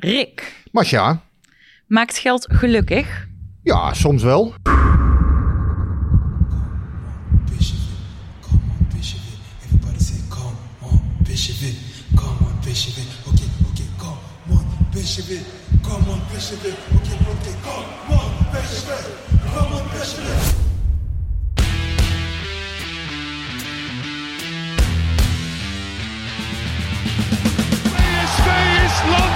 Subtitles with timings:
[0.00, 1.22] Rick, Masja,
[1.86, 3.28] maakt geld gelukkig?
[3.62, 4.54] ja, soms wel.
[27.94, 28.48] PSV
[28.84, 29.27] is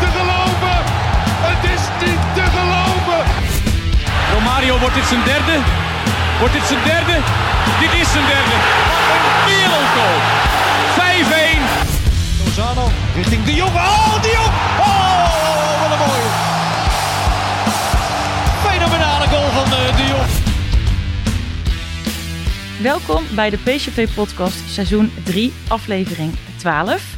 [0.00, 0.76] niet te geloven.
[1.48, 3.20] Het is niet te geloven.
[4.32, 5.56] Romario, wordt dit zijn derde?
[6.38, 7.16] Wordt dit zijn derde?
[7.80, 8.56] Dit is zijn derde.
[9.08, 10.18] Wat een wereldgoal.
[10.98, 12.44] 5-1.
[12.44, 13.74] Lozano richting De Jong.
[13.74, 14.52] Oh, De Jong!
[14.78, 16.30] Oh, wat een mooie.
[18.66, 20.30] Fenomenale goal van eh, De Jong.
[22.82, 27.15] Welkom bij de PCV-podcast seizoen 3, aflevering 12.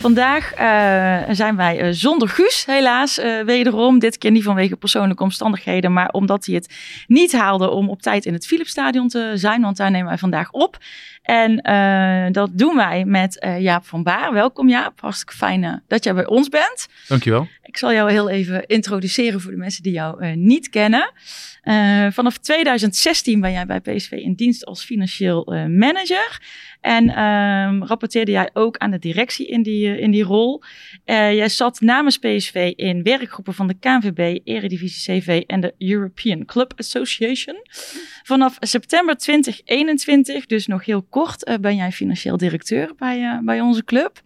[0.00, 3.98] Vandaag eh, zijn wij eh, zonder Guus, helaas, eh, wederom.
[3.98, 6.74] Dit keer niet vanwege persoonlijke omstandigheden, maar omdat hij het
[7.06, 10.50] niet haalde om op tijd in het Philipsstadion te zijn, want daar nemen wij vandaag
[10.50, 10.78] op.
[11.22, 14.32] En eh, dat doen wij met eh, Jaap van Baar.
[14.32, 16.88] Welkom Jaap, hartstikke fijn eh, dat jij bij ons bent.
[17.08, 17.48] Dankjewel.
[17.62, 21.12] Ik zal jou heel even introduceren voor de mensen die jou niet kennen.
[22.12, 26.40] Vanaf 2016 ben jij bij PSV in dienst als financieel manager.
[26.80, 30.62] En ehm, rapporteerde jij ook aan de directie in die, in die rol.
[31.04, 36.72] Jij zat namens PSV in werkgroepen van de KNVB, Eredivisie CV en de European Club
[36.76, 37.56] Association.
[38.22, 43.60] Vanaf september 2021, dus nog heel kort, eh, ben jij financieel directeur bij, eh, bij
[43.60, 44.20] onze club.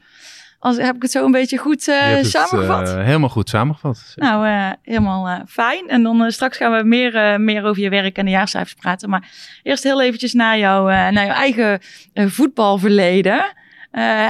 [0.59, 2.95] Als, heb ik het zo een beetje goed het, samengevat?
[2.95, 4.13] helemaal goed samengevat.
[4.17, 5.89] Nou, helemaal fijn.
[5.89, 9.11] En dan straks gaan we meer, meer over je werk en de jaarcijfers praten.
[9.11, 9.31] Maar
[9.63, 11.81] eerst heel eventjes naar, jou, naar jouw eigen
[12.15, 13.53] voetbalverleden.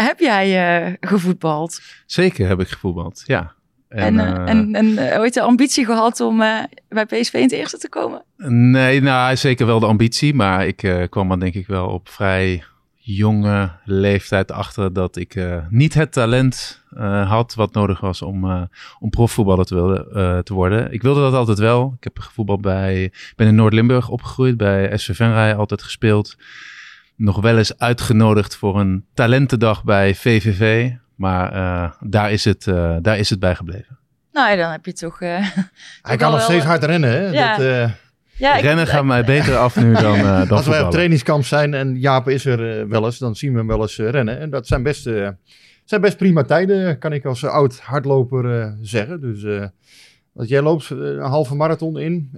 [0.01, 1.81] Heb jij gevoetbald?
[2.07, 3.55] Zeker heb ik gevoetbald, ja.
[3.89, 7.43] En, En, eh, en, en eh, ooit de ambitie gehad om eh, bij PSV in
[7.43, 8.23] het eerste te komen?
[8.73, 12.65] Nee, nou zeker wel de ambitie, maar ik kwam er denk ik wel op vrij
[12.97, 15.41] jonge leeftijd achter dat ik
[15.71, 16.83] niet het talent
[17.25, 18.69] had wat nodig was om,
[19.01, 20.93] om profvoetballer te, willen, te worden.
[20.93, 21.95] Ik wilde dat altijd wel.
[21.97, 26.37] Ik heb gevoetbald bij, ben in Noord-Limburg opgegroeid, bij SV Venray altijd gespeeld.
[27.17, 32.97] Nog wel eens uitgenodigd voor een talentendag bij VVV, maar eh, daar, is het, eh,
[33.03, 33.99] daar is het bij gebleven.
[34.33, 35.21] Nou, ja, dan heb je toch...
[35.21, 35.29] eh,
[36.03, 37.11] Hij kan nog wel, steeds hard rennen.
[37.11, 37.27] Hè?
[37.29, 37.57] Ja.
[37.57, 37.91] Dat, eh,
[38.37, 41.45] ja, ik- Rennen gaat mij beter af nu dan, eh dan als wij op trainingskamp
[41.45, 44.39] zijn en Jaap is er eh, wel eens, dan zien we hem wel eens rennen.
[44.41, 45.29] En dat zijn best, eh,
[45.85, 49.21] zijn best prima tijden, kan ik als oud hardloper eh, zeggen.
[49.21, 49.67] Dus eh,
[50.35, 52.31] dat jij loopt een halve marathon in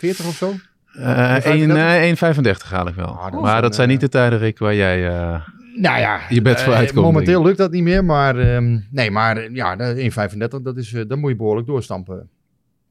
[0.00, 0.52] 1,40 of zo?
[0.92, 1.44] Eh, 1,35?
[1.44, 3.06] één- nee, 1,35 haal ik wel.
[3.06, 5.10] Ah, dat maar dat zijn niet de tijden, Rick, waar jij...
[5.74, 8.78] eh, Nou ja, Je bent eh, vooruit komen, Momenteel lukt dat niet meer, maar ehm,
[8.90, 10.10] nee, maar eh, ja, de
[10.58, 12.28] 1,35, dat is, eh, dat moet je behoorlijk doorstampen.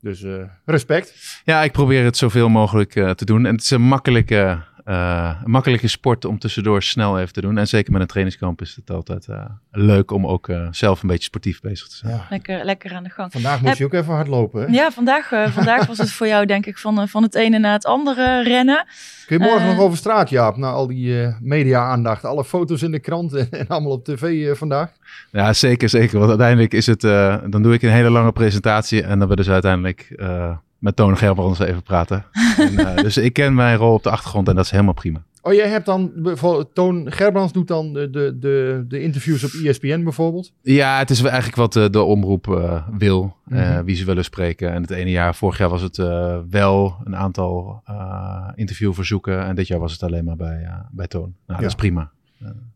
[0.01, 0.33] Dus eh,
[0.65, 1.41] respect.
[1.45, 3.45] Ja, ik probeer het zoveel mogelijk eh, te doen.
[3.45, 7.57] En het is een makkelijke, eh, een makkelijke sport om tussendoor snel even te doen.
[7.57, 11.07] En zeker met een trainingskamp is het altijd eh, leuk om ook eh, zelf een
[11.07, 12.13] beetje sportief bezig te zijn.
[12.13, 12.25] Ja.
[12.29, 13.31] lekker, lekker aan de gang.
[13.31, 14.61] Vandaag moest Heb- je ook even hardlopen.
[14.61, 14.67] Hè?
[14.73, 17.73] Ja, vandaag, eh, vandaag was het voor jou denk ik van, van het ene naar
[17.73, 18.85] het andere rennen.
[19.25, 22.25] Kun je morgen nog over straat, Jaap, na al die eh, media-aandacht?
[22.25, 24.91] Alle foto's in de krant en, en allemaal op tv vandaag?
[25.31, 26.17] Ja, zeker, zeker.
[26.17, 29.43] Want uiteindelijk is het, eh, dan doe ik een hele lange presentatie en dan willen
[29.43, 32.25] ze uiteindelijk eh, met Toon Gerbrands even praten.
[32.57, 35.23] en, eh, dus ik ken mijn rol op de achtergrond en dat is helemaal prima.
[35.43, 40.03] Oh, jij hebt dan, bijvoorbeeld, Toon Gerbrands doet dan de, de, de, interviews op ESPN
[40.03, 40.53] bijvoorbeeld.
[40.61, 43.83] Ja, het is eigenlijk wat eh, de omroep eh, wil, eh, Mhm.
[43.83, 44.71] wie ze willen spreken.
[44.73, 49.45] En het ene jaar, vorig jaar was het eh, wel een aantal eh, interviewverzoeken.
[49.45, 51.21] En dit jaar was het alleen maar bij, bij Toon.
[51.21, 51.55] Nou, Ja.
[51.55, 52.11] dat is prima.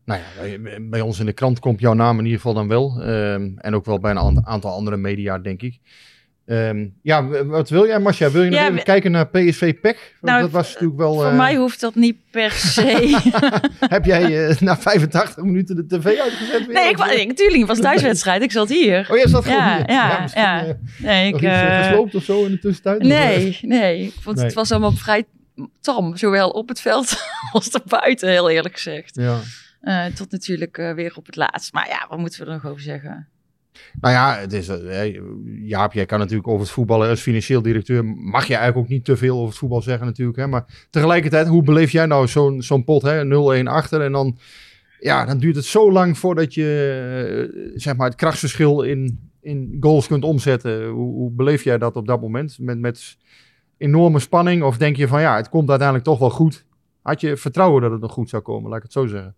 [0.04, 2.68] Nou ja, bij, bij ons in de krant komt jouw naam in ieder geval dan
[2.68, 3.02] wel.
[3.02, 5.78] Ehm, en ook wel bij een an- aantal andere media, denk ik.
[6.46, 8.30] Ehm, ja, wat wil jij, Masja?
[8.30, 10.14] Wil je nog Ja, even kijken naar PSV PEC?
[10.20, 11.14] Nou, dat was natuurlijk wel...
[11.14, 13.18] Voor eh, mij hoeft dat niet per se.
[13.96, 16.66] Heb jij eh, na 85 minuten de tv uitgezet?
[16.66, 16.74] weer?
[16.74, 17.20] nee, ik, eh?
[17.20, 18.42] ik, tuurlijk, het was thuiswedstrijd.
[18.42, 19.08] Ik zat hier.
[19.10, 19.90] Oh, jij zat Ja, hier.
[19.90, 20.64] ja, ja.
[20.66, 23.00] eh, Nee, ik, eh, eh, gesloopt of zo in de tussentijd?
[23.00, 24.00] Eh, nee, nee.
[24.02, 24.44] Ik vond Nee.
[24.44, 25.24] het was allemaal vrij
[25.80, 26.16] tam.
[26.16, 27.16] Zowel op het veld
[27.52, 29.14] als erbuiten, heel eerlijk gezegd.
[29.14, 29.38] Ja.
[29.80, 31.72] Eh, tot natuurlijk eh, weer op het laatst.
[31.72, 33.28] Maar ja, wat moeten we er nog over zeggen?
[34.00, 35.20] Nou ja, het is, eh,
[35.62, 39.04] Jaap, jij kan natuurlijk over het voetballen als financieel directeur, mag je eigenlijk ook niet
[39.04, 40.38] te veel over het voetbal zeggen natuurlijk.
[40.38, 40.46] Hè?
[40.46, 43.24] Maar tegelijkertijd, hoe beleef jij nou zo'n zo'n pot, hè?
[43.24, 44.38] 0-1 achter en dan,
[45.00, 49.76] ja, dan duurt het zo lang voordat je, eh, zeg maar, het krachtsverschil in, in
[49.80, 50.88] goals kunt omzetten.
[50.88, 52.56] Hoe, hoe beleef jij dat op dat moment?
[52.60, 53.16] Met, met
[53.78, 56.64] enorme spanning of denk je van, ja, het komt uiteindelijk toch wel goed?
[57.02, 59.34] Had je vertrouwen dat het nog goed zou komen, laat ik het zo zeggen.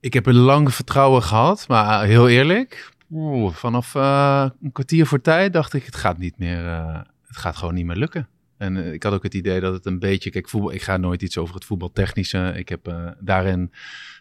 [0.00, 5.20] Ik heb een lang vertrouwen gehad, maar heel eerlijk, Oeh, vanaf uh, een kwartier voor
[5.20, 8.28] tijd dacht ik, het gaat niet meer, uh, het gaat gewoon niet meer lukken.
[8.56, 10.96] En uh, ik had ook het idee dat het een beetje, kijk, voetbal, ik ga
[10.96, 12.52] nooit iets over het voetbaltechnische.
[12.56, 13.72] Ik heb daarin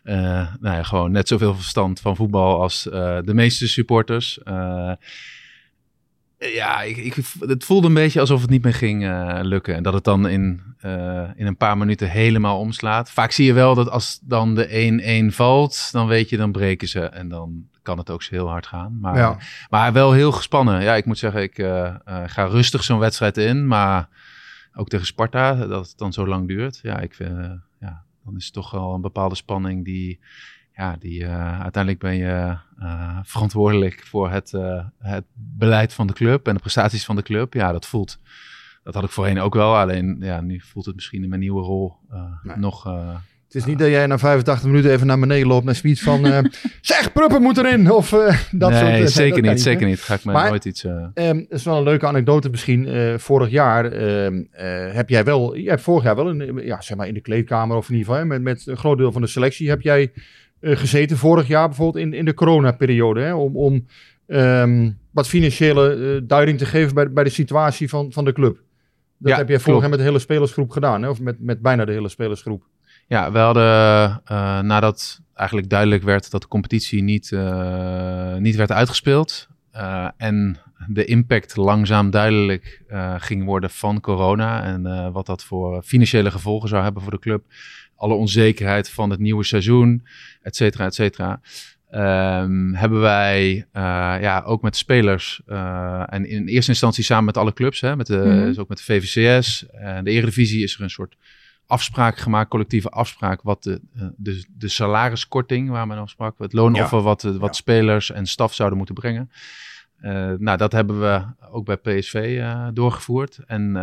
[0.03, 4.39] nou ja, gewoon net zoveel verstand van voetbal als de meeste supporters.
[6.37, 9.75] ja, ik, ik, het voelde een beetje alsof het niet meer ging lukken.
[9.75, 10.61] En dat het dan in,
[11.35, 13.11] in een paar minuten helemaal omslaat.
[13.11, 16.87] Vaak zie je wel dat als dan de 1-1 valt, dan weet je, dan breken
[16.87, 16.99] ze.
[16.99, 18.99] En dan kan het ook heel hard gaan.
[18.99, 19.37] Maar, Ja.
[19.69, 20.81] maar wel heel gespannen.
[20.81, 23.67] Ja, ik moet zeggen, ik eh, eh, ga rustig zo'n wedstrijd in.
[23.67, 24.09] Maar
[24.73, 26.79] ook tegen Sparta, dat het dan zo lang duurt.
[26.83, 30.19] Ja, ik vind, eh, ja, dan is het toch wel een bepaalde spanning die...
[30.75, 32.57] Ja, die, uiteindelijk ben je
[33.23, 34.51] verantwoordelijk voor het,
[34.99, 37.53] het beleid van de club en de prestaties van de club.
[37.53, 38.19] Ja, dat voelt...
[38.83, 39.77] Dat had ik voorheen ook wel.
[39.77, 41.97] Alleen ja, nu voelt het misschien in mijn nieuwe rol
[42.43, 42.57] Nee.
[42.57, 42.83] nog...
[43.51, 46.25] Het is niet dat jij na 85 minuten even naar beneden loopt en zoiets van...
[46.25, 46.39] eh,
[46.81, 47.91] zeg, Pruppen moet erin!
[47.91, 48.91] Of eh, dat nee, soort...
[49.01, 49.99] eh, zeker niet, zeker niet.
[50.01, 50.83] Ga ik me Maar- nooit iets...
[50.83, 52.87] eh, Ehm, is wel een leuke anekdote misschien.
[53.19, 55.55] Vorig jaar ehm, eh, heb jij wel...
[55.55, 58.07] Je hebt vorig jaar wel een, ja, zeg maar in de kleedkamer of in ieder
[58.07, 58.21] geval...
[58.21, 60.11] Hè, met, met een groot deel van de selectie heb jij
[60.61, 63.21] gezeten vorig jaar bijvoorbeeld in, in de coronaperiode.
[63.21, 63.85] Hè, om om
[64.27, 68.59] ehm, wat financiële duiding te geven bij, bij de situatie van, van de club.
[69.17, 71.01] Dat Ja, heb jij vorig jaar met de hele spelersgroep gedaan.
[71.03, 71.09] Hè?
[71.09, 72.63] Of met, met bijna de hele spelersgroep.
[73.11, 78.71] Ja, we hadden eh, nadat eigenlijk duidelijk werd dat de competitie niet, eh, niet werd
[78.71, 79.47] uitgespeeld.
[79.71, 82.81] eh, en de impact langzaam duidelijk
[83.17, 84.63] ging worden van corona.
[84.63, 87.43] En wat dat voor financiële gevolgen zou hebben voor de club.
[87.95, 90.03] Alle onzekerheid van het nieuwe seizoen,
[90.41, 91.41] et cetera, et cetera.
[91.89, 93.65] Ehm, hebben wij
[94.21, 95.41] ja, ook met spelers
[96.05, 98.45] en in eerste instantie samen met alle clubs, hè, met de, Mhm.
[98.45, 101.15] dus ook met de VVCS en de Eredivisie is er een soort
[101.71, 106.53] afspraak gemaakt, collectieve afspraak, wat de, eh, de, de salariskorting waar men over sprak, het
[106.53, 107.53] loonoffer wat, de- wat Ja.
[107.61, 109.31] spelers en staf zouden moeten brengen.
[109.97, 113.39] Eh, nou, dat hebben we ook bij PSV eh, doorgevoerd.
[113.47, 113.81] En eh,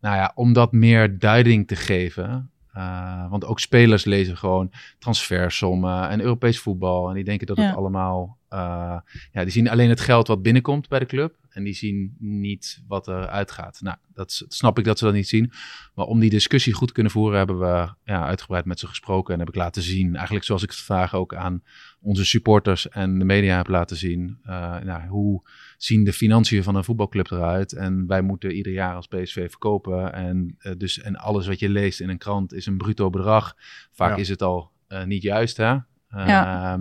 [0.00, 6.08] nou ja, om dat meer duiding te geven, eh, want ook spelers lezen gewoon transfersommen
[6.08, 7.08] en Europees voetbal.
[7.08, 7.62] En die denken dat Ja.
[7.66, 9.02] het allemaal, eh, ja,
[9.32, 11.38] die zien alleen het geld wat binnenkomt bij de club.
[11.50, 13.80] En die zien niet wat er uitgaat.
[13.82, 15.52] Nou, dat snap ik dat ze dat niet zien.
[15.94, 19.32] Maar om die discussie goed te kunnen voeren, hebben we ja, uitgebreid met ze gesproken.
[19.34, 21.62] En heb ik laten zien, eigenlijk zoals ik het vandaag ook aan
[22.00, 24.38] onze supporters en de media heb laten zien.
[24.42, 25.42] eh, nou, hoe
[25.76, 27.72] zien de financiën van een voetbalclub eruit?
[27.72, 30.12] En wij moeten ieder jaar als PSV verkopen.
[30.12, 33.56] En, eh, dus, en alles wat je leest in een krant is een bruto bedrag.
[33.92, 34.16] Vaak Ja.
[34.16, 35.76] is het al eh, niet juist, hè?
[36.08, 36.80] Ja.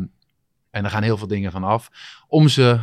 [0.71, 1.89] En er gaan heel veel dingen van af.
[2.27, 2.80] Om ze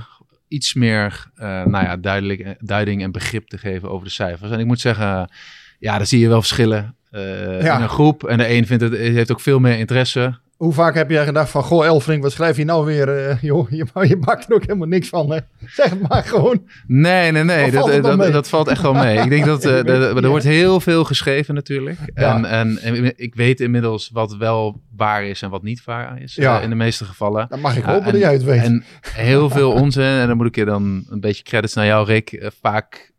[0.49, 4.51] iets meer eh, nou ja, duidelijk, duiding en begrip te geven over de cijfers.
[4.51, 5.31] En ik moet zeggen,
[5.79, 7.77] ja, daar zie je wel verschillen eh, Ja.
[7.77, 8.25] in een groep.
[8.25, 10.39] En de een vindt het, heeft ook veel meer interesse.
[10.57, 11.63] Hoe vaak heb jij gedacht van...
[11.63, 13.09] Goh, Elfrink, wat schrijf je nou weer?
[13.29, 15.31] eh, joh, je, je maakt er ook helemaal niks van.
[15.33, 15.39] Hè?
[15.67, 16.67] Zeg het maar gewoon.
[16.87, 17.71] Nee, nee, nee.
[17.71, 19.19] Dat, dat, dat valt echt wel mee.
[19.19, 21.99] Ik denk dat eh, er- wordt heel veel geschreven natuurlijk.
[22.15, 22.35] Ja.
[22.37, 26.35] En, en, en ik weet inmiddels wat wel waar is en wat niet waar is.
[26.35, 26.57] Ja.
[26.57, 27.47] eh, in de meeste gevallen.
[27.49, 28.63] Dan mag ik hopen en- dat jij het weet.
[28.63, 30.03] En heel veel onzin.
[30.03, 32.51] En dan moet ik je dan een beetje credits naar jou, Rick.
[32.63, 33.13] vaak,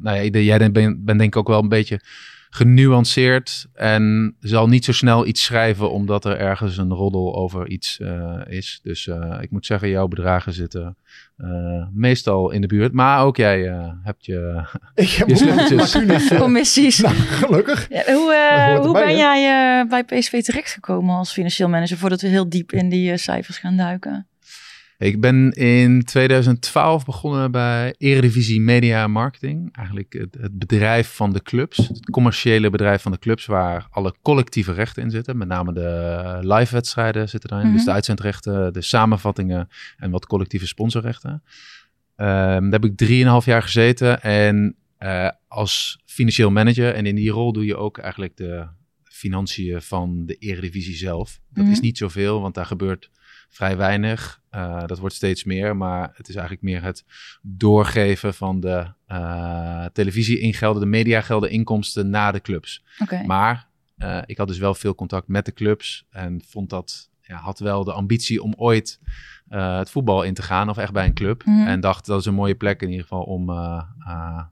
[0.00, 2.00] nou ja, jij bent ben, ben denk ik ook wel een beetje
[2.50, 3.66] genuanceerd.
[3.74, 8.40] En zal niet zo snel iets schrijven omdat er ergens een roddel over iets eh,
[8.46, 8.80] is.
[8.82, 10.96] Dus eh, ik moet zeggen, jouw bedragen zitten
[11.36, 12.92] eh, meestal in de buurt.
[12.92, 14.64] Maar ook jij eh, hebt je...
[14.94, 16.98] ik heb je Commissies.
[16.98, 17.86] nou, gelukkig.
[17.90, 19.20] Ja, hoe eh, hoe erbij, ben hè?
[19.20, 23.16] jij eh, bij PSV terechtgekomen als financieel manager voordat we heel diep in die eh,
[23.18, 24.26] cijfers gaan duiken?
[25.00, 29.76] Ik ben in 2012 begonnen bij Eredivisie Media Marketing.
[29.76, 31.76] Eigenlijk het, het bedrijf van de clubs.
[31.76, 35.36] Het commerciële bedrijf van de clubs waar alle collectieve rechten in zitten.
[35.36, 37.66] Met name de live wedstrijden zitten daarin.
[37.68, 37.76] Mhm.
[37.76, 41.42] Dus de uitzendrechten, de samenvattingen en wat collectieve sponsorrechten.
[42.16, 44.22] Ehm, daar heb ik drieënhalf jaar gezeten.
[44.22, 46.94] En eh, als financieel manager.
[46.94, 48.66] En in die rol doe je ook eigenlijk de
[49.04, 51.40] financiën van de Eredivisie zelf.
[51.50, 51.72] Dat Mhm.
[51.72, 53.10] is niet zoveel, want daar gebeurt
[53.50, 54.40] vrij weinig.
[54.54, 57.04] Uh, dat wordt steeds meer, maar het is eigenlijk meer het
[57.42, 62.84] doorgeven van de uh, televisie-ingelden, de mediagelden, inkomsten naar de clubs.
[62.98, 63.24] Okay.
[63.24, 67.36] Maar uh, ik had dus wel veel contact met de clubs en vond dat, ja,
[67.36, 69.00] had wel de ambitie om ooit
[69.48, 71.44] het voetbal in te gaan of echt bij een club.
[71.44, 71.56] Mhm.
[71.56, 71.66] Mm.
[71.66, 73.50] En dacht dat is een mooie plek in ieder geval om,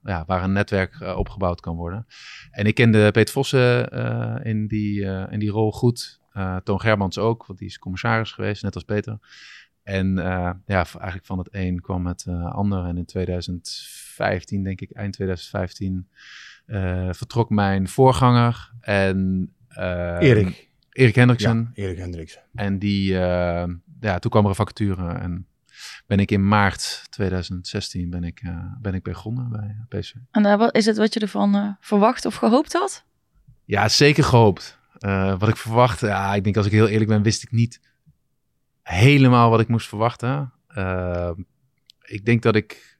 [0.02, 2.06] ja, waar een netwerk opgebouwd kan worden.
[2.50, 3.90] En ik kende Peter Vossen
[4.44, 6.20] in, die, in die rol goed.
[6.38, 9.18] Uh, Toon Gerbrands ook, want die is commissaris geweest, net als Peter.
[9.82, 12.84] En uh, ja, eigenlijk van het een kwam het uh, ander.
[12.84, 16.08] En in 2015, denk ik, eind 2015,
[16.66, 18.72] uh, vertrok mijn voorganger.
[18.80, 20.68] En, Erik.
[20.90, 21.70] Erik Hendriksen.
[21.74, 22.42] Ja, Erik Hendriksen.
[22.54, 23.12] En die,
[24.00, 25.12] ja, toen kwam er een vacature.
[25.12, 25.46] En
[26.06, 30.14] ben ik in maart 2016 ben ik, eh, ben ik begonnen bij PSV.
[30.30, 33.04] En eh, wat is het wat je ervan eh, verwacht of gehoopt had?
[33.64, 34.77] Ja, zeker gehoopt.
[34.98, 37.80] Eh, wat ik verwacht, ja, ik denk als ik heel eerlijk ben, wist ik niet
[38.82, 40.52] helemaal wat ik moest verwachten.
[40.68, 41.30] Eh,
[42.02, 42.98] ik denk dat ik,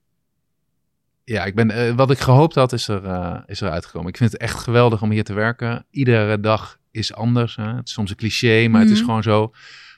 [1.24, 4.08] ja, ik ben, eh, wat ik gehoopt had, is er, is er uitgekomen.
[4.08, 5.86] Ik vind het echt geweldig om hier te werken.
[5.90, 7.56] Iedere dag is anders.
[7.56, 7.74] Hè?
[7.74, 9.06] Het is soms een cliché, maar het is Mhm.
[9.06, 9.52] gewoon zo.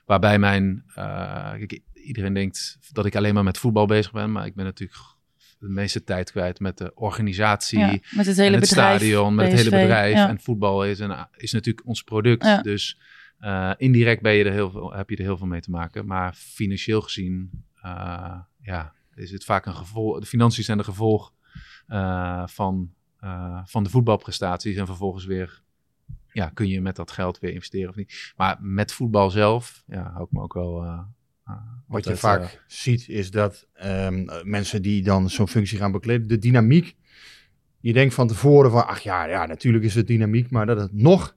[0.04, 4.54] Waarbij mijn, kijk, iedereen denkt dat ik alleen maar met voetbal bezig ben, maar ik
[4.54, 5.00] ben natuurlijk
[5.61, 7.79] de meeste tijd kwijt met de organisatie.
[7.79, 8.99] Ja, met het hele het bedrijf.
[8.99, 10.14] stadion, met het hele bedrijf.
[10.14, 10.29] ja.
[10.29, 12.45] En voetbal is, een, is natuurlijk ons product.
[12.45, 12.62] Ja.
[12.62, 12.99] Dus
[13.38, 16.07] eh, indirect ben je er heel veel, heb je er heel veel mee te maken.
[16.07, 17.50] Maar financieel gezien
[17.83, 20.21] eh, ja, is het vaak een gevolg.
[20.21, 21.35] De financiën zijn een gevolg
[21.87, 22.95] eh, van,
[23.64, 24.76] van de voetbalprestaties.
[24.76, 25.62] En vervolgens weer
[26.33, 28.33] ja, kun je met dat geld weer investeren of niet.
[28.37, 31.05] Maar met voetbal zelf ja, hou ik me ook wel.
[31.50, 35.49] Eh, eh, Wat je altijd, vaak eh, ziet is dat ehm, mensen die dan zo'n
[35.49, 36.97] functie gaan bekleden, de dynamiek.
[37.80, 40.92] Je denkt van tevoren van, ach ja, ja natuurlijk is het dynamiek, maar dat het
[40.92, 41.37] nog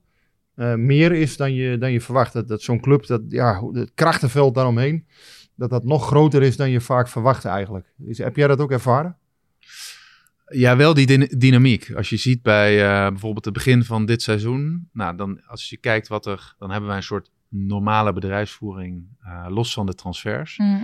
[0.55, 2.34] eh, meer is dan je, dan je verwacht.
[2.34, 5.05] Dat, dat zo'n club, dat, ja, het krachtenveld daaromheen,
[5.55, 7.93] dat dat nog groter is dan je vaak verwacht eigenlijk.
[8.05, 9.17] Is, heb jij dat ook ervaren?
[10.48, 11.91] Ja, wel die dyna- dynamiek.
[11.96, 15.77] Als je ziet bij eh, bijvoorbeeld het begin van dit seizoen, nou, dan als je
[15.77, 20.58] kijkt wat er, dan hebben wij een soort normale bedrijfsvoering, eh, los van de transfers.
[20.58, 20.84] Mhm.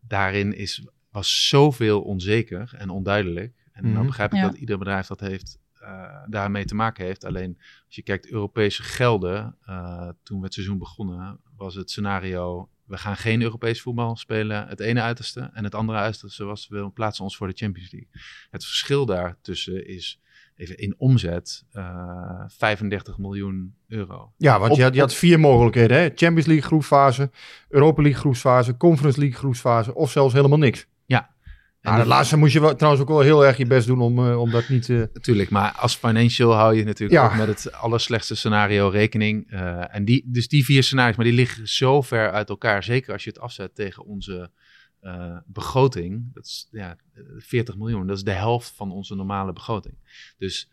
[0.00, 3.54] Daarin is, was zoveel onzeker en onduidelijk.
[3.72, 3.94] En Mhm.
[3.94, 4.44] dan begrijp ik Ja.
[4.44, 7.24] dat ieder bedrijf dat heeft, eh, daarmee te maken heeft.
[7.24, 7.56] Alleen
[7.86, 12.98] als je kijkt Europese gelden, eh, toen we het seizoen begonnen, was het scenario, we
[12.98, 15.50] gaan geen Europees voetbal spelen, het ene uiterste.
[15.52, 18.10] En het andere uiterste was, we plaatsen ons voor de Champions League.
[18.50, 20.20] Het verschil daartussen is,
[20.56, 24.32] even in omzet, eh 35 miljoen euro.
[24.36, 25.96] Ja, want Op- je, had, je had vier mogelijkheden.
[25.96, 26.04] Hè?
[26.14, 27.30] Champions League groepsfase,
[27.68, 30.86] Europa League groepsfase, Conference League groepsfase of zelfs helemaal niks.
[31.82, 34.00] En Nou, dat laatste moest je wel, trouwens ook wel heel erg je best doen
[34.00, 34.88] om, eh, om dat niet...
[34.88, 37.26] eh, Natuurlijk, maar als financial hou je natuurlijk Ja.
[37.26, 39.50] ook met het allerslechtste scenario rekening.
[39.90, 42.82] En die, dus die vier scenario's, maar die liggen zo ver uit elkaar.
[42.84, 44.50] Zeker als je het afzet tegen onze
[45.02, 46.34] eh, begroting.
[46.34, 48.06] Dat is ja, eh, 40 miljoen.
[48.06, 49.94] Dat is de helft van onze normale begroting.
[50.38, 50.70] Dus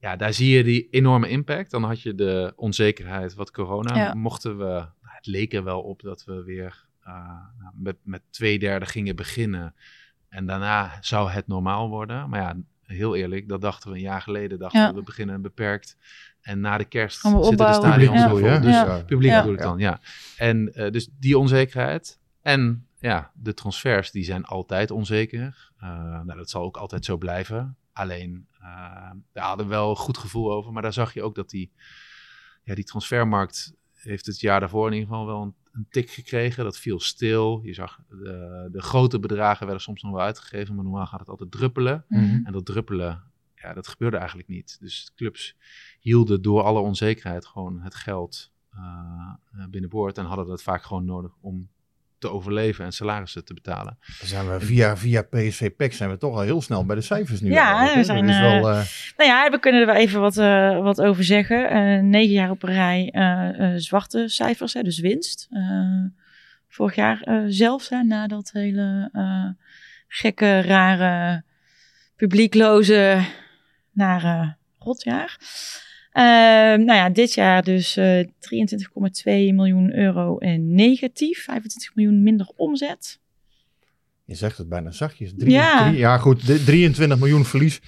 [0.00, 1.70] ja, daar zie je die enorme impact.
[1.70, 3.96] Dan had je de onzekerheid wat corona.
[3.96, 4.14] Ja.
[4.14, 7.12] Mochten we, nou, het leek er wel op dat we weer eh,
[7.58, 9.74] nou, met, met twee derde gingen beginnen.
[10.28, 12.28] En daarna zou het normaal worden.
[12.28, 14.58] Maar ja, heel eerlijk, dat dachten we een jaar geleden.
[14.58, 14.88] Dachten Ja.
[14.90, 15.96] we, we beginnen beperkt.
[16.40, 17.80] En na de kerst zitten de opbouwen.
[17.80, 18.24] stadions Ja.
[18.28, 18.60] al vol.
[18.60, 19.02] Dus Ja.
[19.06, 19.38] publiek Ja.
[19.40, 20.00] bedoel ik dan, ja.
[20.36, 22.18] En eh, dus die onzekerheid.
[22.42, 25.72] En ja, de transfers, die zijn altijd onzeker.
[25.78, 25.88] Eh,
[26.22, 27.76] nou, dat zal ook altijd zo blijven.
[27.92, 30.72] Alleen, eh daar hadden we wel een goed gevoel over.
[30.72, 31.72] Maar daar zag je ook dat die,
[32.62, 36.64] ja, die transfermarkt heeft het jaar daarvoor in ieder geval wel een, een tik gekregen.
[36.64, 37.60] Dat viel stil.
[37.62, 40.74] Je zag, de, de grote bedragen werden soms nog wel uitgegeven.
[40.74, 42.04] Maar normaal gaat het altijd druppelen.
[42.08, 42.44] Mhm.
[42.44, 43.22] En dat druppelen,
[43.54, 44.76] ja, dat gebeurde eigenlijk niet.
[44.80, 45.56] Dus clubs
[46.00, 50.18] hielden door alle onzekerheid gewoon het geld eh, eh, binnenboord.
[50.18, 51.68] En hadden dat vaak gewoon nodig om
[52.26, 53.98] te overleven en salarissen te betalen.
[54.18, 57.02] Dan zijn we via, via PSV PEC zijn we toch al heel snel bij de
[57.02, 57.50] cijfers nu.
[57.50, 58.84] Ja, eigenlijk, we zijn, is wel, eh,
[59.16, 61.70] Nou ja, we kunnen er wel even wat, eh, wat over zeggen.
[61.70, 65.46] Eh, negen jaar op een rij eh, eh, zwarte cijfers, hè, dus winst.
[65.50, 66.04] Eh,
[66.68, 69.48] vorig jaar eh, zelfs, hè, na dat hele eh,
[70.08, 71.42] gekke, rare,
[72.16, 73.24] publiekloze,
[73.92, 75.38] nare rotjaar.
[76.16, 76.22] Eh,
[76.84, 81.42] nou ja, dit jaar dus eh 23,2 miljoen euro en negatief.
[81.44, 83.18] 25 miljoen minder omzet.
[84.24, 85.32] je zegt het bijna zachtjes.
[85.36, 85.88] Drie, Ja.
[85.88, 86.46] drie- ja, goed.
[86.46, 87.80] de- 23 miljoen verlies.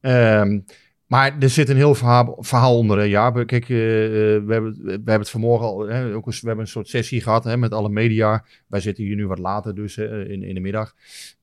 [0.00, 0.58] Ehm,
[1.06, 3.04] maar er zit een heel verhaal, onder.
[3.04, 5.86] Ja, kijk, eh, eh, we, hebben, we hebben het vanmorgen al.
[5.86, 8.44] Hè, ook we hebben een soort sessie gehad hè, met alle media.
[8.66, 10.94] Wij zitten hier nu wat later, dus in, in de middag.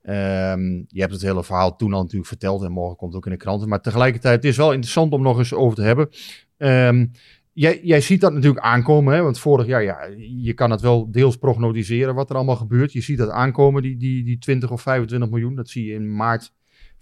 [0.01, 2.63] Ehm, je hebt het hele verhaal toen al natuurlijk verteld.
[2.63, 3.69] En morgen komt het ook in de kranten.
[3.69, 6.09] Maar tegelijkertijd het is wel interessant om nog eens over te hebben.
[6.57, 7.05] Ehm,
[7.53, 9.21] Jij, jij ziet dat natuurlijk aankomen, hè?
[9.21, 12.93] want vorig jaar, ja, je kan het wel deels prognosticeren wat er allemaal gebeurt.
[12.93, 15.55] Je ziet dat aankomen, die, die, die 20 of 25 miljoen.
[15.55, 16.53] Dat zie je in maart,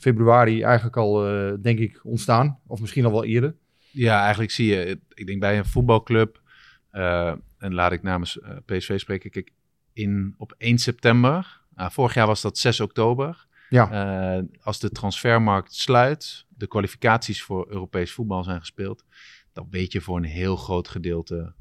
[0.01, 2.59] februari eigenlijk al, eh, denk ik, ontstaan.
[2.67, 3.55] Of misschien al wel eerder.
[3.91, 6.41] Ja, eigenlijk zie je, ik denk bij een voetbalclub,
[6.89, 9.51] eh, en laat ik namens eh, PSV spreken, kijk,
[9.93, 15.75] in, op 1 september, nou, vorig jaar was dat 6 oktober, Ja, als de transfermarkt
[15.75, 19.05] sluit, de kwalificaties voor Europees voetbal zijn gespeeld,
[19.53, 21.53] dan weet je voor een heel groot gedeelte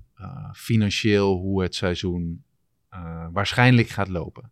[0.53, 2.45] financieel hoe het seizoen
[3.33, 4.51] waarschijnlijk gaat lopen.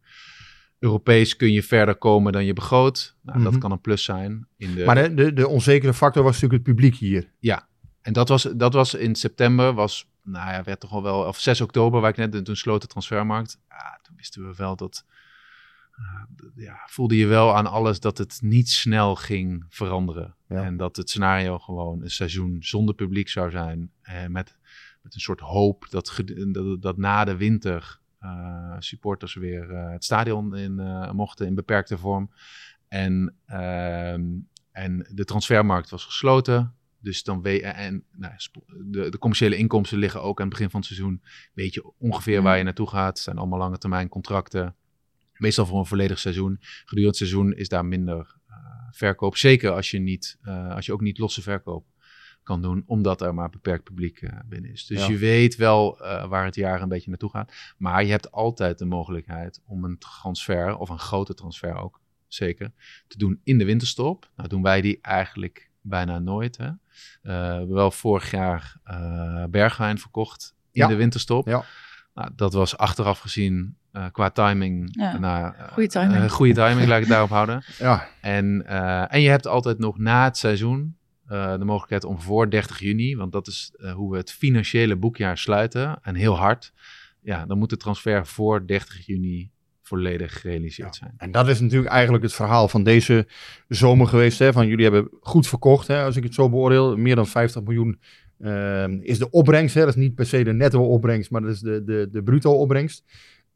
[0.79, 3.17] Europees kun je verder komen dan je begroot.
[3.23, 3.51] Nou, Mhm.
[3.51, 4.47] Dat kan een plus zijn.
[4.57, 7.33] In de, maar de, de, de onzekere factor was natuurlijk het publiek hier.
[8.01, 11.39] En dat was, dat was in september, was, nou ja, werd toch al wel, of
[11.39, 13.61] 6 oktober, waar ik net, toen sloot de transfermarkt.
[13.69, 15.05] Ja, toen wisten we wel dat
[16.57, 20.35] ja, voelde je wel aan alles dat het niet snel ging veranderen.
[20.49, 20.63] Ja.
[20.63, 23.91] En dat het scenario gewoon een seizoen zonder publiek zou zijn.
[24.01, 24.57] Eh, met,
[25.03, 28.08] met een soort hoop dat, dat, dat na de winter eh,
[28.79, 32.31] supporters weer eh, het stadion in eh, mochten in beperkte vorm.
[32.89, 34.25] En, ehm,
[34.73, 36.75] en de transfermarkt was gesloten.
[37.01, 38.33] Dus dan weet en nou,
[38.85, 41.23] de, de commerciële inkomsten liggen ook aan het begin van het seizoen.
[41.53, 43.09] Weet je ongeveer waar je naartoe gaat.
[43.09, 44.75] Het zijn allemaal lange termijn contracten.
[45.33, 46.57] Meestal voor een volledig seizoen.
[46.61, 48.57] Gedurende het seizoen is daar minder eh,
[48.91, 49.37] verkoop.
[49.37, 51.87] Zeker als je, niet, eh, als je ook niet losse verkoop
[52.49, 54.87] kan doen, omdat er maar beperkt publiek eh, binnen is.
[54.87, 55.13] Dus Ja.
[55.13, 57.53] je weet wel eh, waar het jaar een beetje naartoe gaat.
[57.77, 62.73] Maar je hebt altijd de mogelijkheid om een transfer, of een grote transfer ook, zeker,
[63.09, 64.31] te doen in de winterstop.
[64.37, 66.57] Nou doen wij die eigenlijk bijna nooit.
[66.57, 66.67] Hè?
[66.67, 66.73] Eh,
[67.23, 70.89] we hebben wel vorig jaar eh Bergwijn verkocht in Ja.
[70.89, 71.47] de winterstop.
[71.47, 71.65] Ja.
[72.15, 74.89] Nou, dat was achteraf gezien eh, qua timing.
[75.01, 76.23] Ja, nou, eh, goede timing.
[76.23, 77.63] eh, goede timing, laat ik het daarop houden.
[77.79, 80.97] Ja, En, eh, en je hebt altijd nog na het seizoen
[81.29, 85.39] de mogelijkheid om voor 30 juni, want dat is eh, hoe we het financiële boekjaar
[85.39, 86.73] sluiten, en heel hard,
[87.21, 89.51] ja, dan moet de transfer voor 30 juni
[89.83, 91.15] volledig gerealiseerd zijn.
[91.17, 93.27] En dat is natuurlijk eigenlijk het verhaal van deze
[93.69, 94.39] zomer geweest.
[94.39, 94.53] Hè?
[94.53, 96.03] Van jullie hebben goed verkocht, hè?
[96.03, 96.97] als ik het zo beoordeel.
[96.97, 97.99] Meer dan 50 miljoen
[98.41, 99.75] ehm, is de opbrengst.
[99.75, 99.81] Hè?
[99.81, 102.53] Dat is niet per se de netto opbrengst, maar dat is de, de, de bruto
[102.53, 103.05] opbrengst.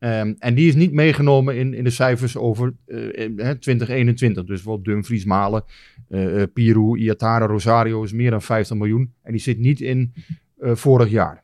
[0.02, 4.44] Ehm, en die is niet meegenomen in, in de cijfers over eh, in, hè, 2021.
[4.44, 5.64] Dus bijvoorbeeld Dumfries, Malen,
[6.08, 9.12] eh eh, Pirou, Iatara, Rosario is meer dan 50 miljoen.
[9.22, 10.12] En die zit niet in
[10.58, 11.41] eh, vorig jaar.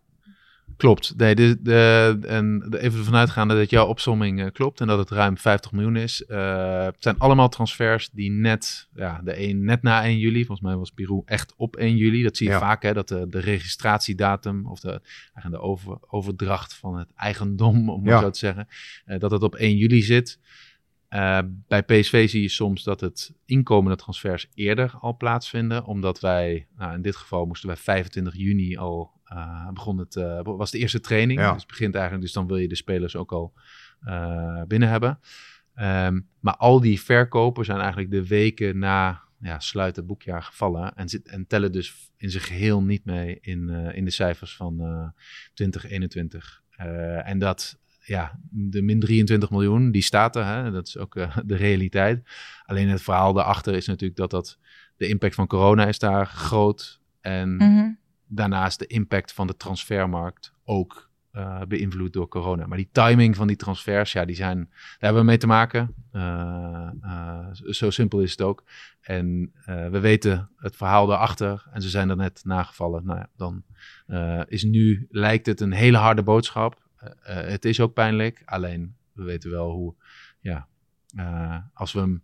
[0.78, 1.14] Klopt.
[1.16, 5.11] Nee, de, de, en even ervan uitgaande dat jouw opsomming eh, klopt en dat het
[5.11, 6.25] ruim 50 miljoen is.
[6.25, 10.68] Eh, het zijn allemaal transfers die net, ja, de een net na 1 juli, volgens
[10.68, 12.23] mij was Pirou echt op 1 juli.
[12.23, 12.58] Dat zie je Ja.
[12.58, 15.00] vaak, hè, dat de, de registratiedatum of de,
[15.50, 18.12] de over, overdracht van het eigendom, om Ja.
[18.12, 18.68] het zo te zeggen,
[19.04, 20.38] eh, dat het op 1 juli zit.
[21.68, 26.94] Bij PSV zie je soms dat het inkomende transfers eerder al plaatsvinden, omdat wij, nou,
[26.94, 31.00] in dit geval moesten wij 25 juni al eh, begon het, eh, was de eerste
[31.00, 31.40] training.
[31.40, 31.52] Ja.
[31.52, 33.52] Dus het begint eigenlijk, dus dan wil je de spelers ook al
[34.00, 35.18] eh, binnen hebben.
[35.74, 41.08] Ehm, maar al die verkopen zijn eigenlijk de weken na ja, sluiten boekjaar gevallen en,
[41.08, 44.80] zit, en tellen dus in zijn geheel niet mee in, eh, in de cijfers van
[44.80, 45.08] eh
[45.54, 46.62] 2021.
[46.70, 50.44] Eh, en dat, ja, de min 23 miljoen, die staat er.
[50.44, 50.70] Hè?
[50.70, 51.14] Dat is ook
[51.44, 52.28] de realiteit.
[52.64, 54.58] Alleen het verhaal daarachter is natuurlijk dat, dat
[54.96, 57.00] de impact van corona is daar groot.
[57.20, 57.90] En Mhm.
[58.28, 62.66] Daarnaast de impact van de transfermarkt ook eh, beïnvloed door corona.
[62.66, 65.94] Maar die timing van die transfers, ja, die zijn, daar hebben we mee te maken.
[66.12, 68.64] Eh, eh, zo simpel is het ook.
[69.00, 73.04] En we weten het verhaal daarachter en ze zijn er net nagevallen.
[73.04, 73.64] Nou ja, dan
[74.48, 76.88] is nu, lijkt het een hele harde boodschap.
[77.22, 79.94] Het is ook pijnlijk, alleen we weten wel hoe,
[80.40, 80.68] ja,
[81.74, 82.22] als we hem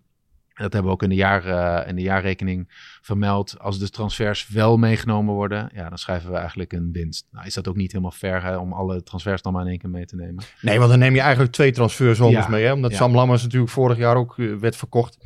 [0.55, 2.69] dat hebben we ook in de, jaar, eh, in de jaarrekening
[3.01, 3.59] vermeld.
[3.59, 7.27] Als de transfers wel meegenomen worden, ja, dan schrijven we eigenlijk een winst.
[7.31, 9.79] Nou is dat ook niet helemaal fair hè, om alle transfers dan maar in één
[9.79, 10.45] keer mee te nemen.
[10.61, 12.51] Nee, want dan neem je eigenlijk twee transferzomers Ja.
[12.51, 12.65] mee.
[12.65, 12.73] Hè?
[12.73, 12.97] Omdat Ja.
[12.97, 15.19] Sam Lammers natuurlijk vorig jaar ook eh, werd verkocht.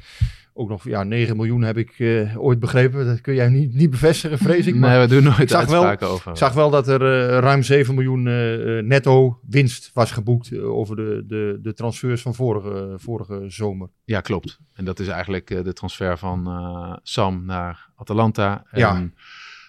[0.61, 3.07] Ook nog ja, 9 miljoen heb ik eh, ooit begrepen.
[3.07, 4.75] Dat kun jij niet, niet bevestigen, vrees ik.
[4.75, 6.31] Maar nee, we doen nooit ik zag wel- over.
[6.31, 10.97] ik zag wel dat er eh, ruim 7 miljoen eh, netto winst was geboekt over
[10.97, 13.88] de, de, de transfers van vorige, vorige zomer.
[14.05, 14.59] Ja, klopt.
[14.75, 18.64] En dat is eigenlijk de transfer van Sam naar Atalanta.
[18.71, 18.81] En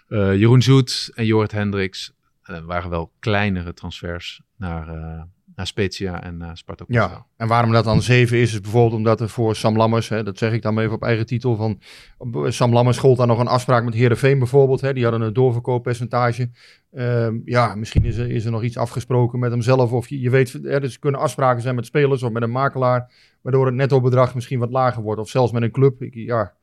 [0.07, 0.33] Ja.
[0.33, 2.13] Jeroen Zoet en Jorrit Hendricks.
[2.65, 4.87] Waren wel kleinere transfers naar,
[5.59, 6.61] naar Spezia en naar.
[6.65, 6.85] Moskou.
[6.87, 10.23] Ja, en waarom dat dan 7 is, is bijvoorbeeld omdat er voor Sam Lammers, hè,
[10.23, 11.79] dat zeg ik dan even op eigen titel, van
[12.51, 14.81] Sam Lammers gold daar nog een afspraak met Heerenveen bijvoorbeeld.
[14.81, 16.49] Hè, die hadden een doorverkooppercentage.
[16.91, 19.91] Ehm, ja, misschien is er, is er nog iets afgesproken met hemzelf.
[19.91, 23.11] Of je, je weet, er dus kunnen afspraken zijn met spelers of met een makelaar,
[23.41, 25.21] waardoor het nettobedrag misschien wat lager wordt.
[25.21, 26.01] Of zelfs met een club.
[26.01, 26.53] Ik, ja,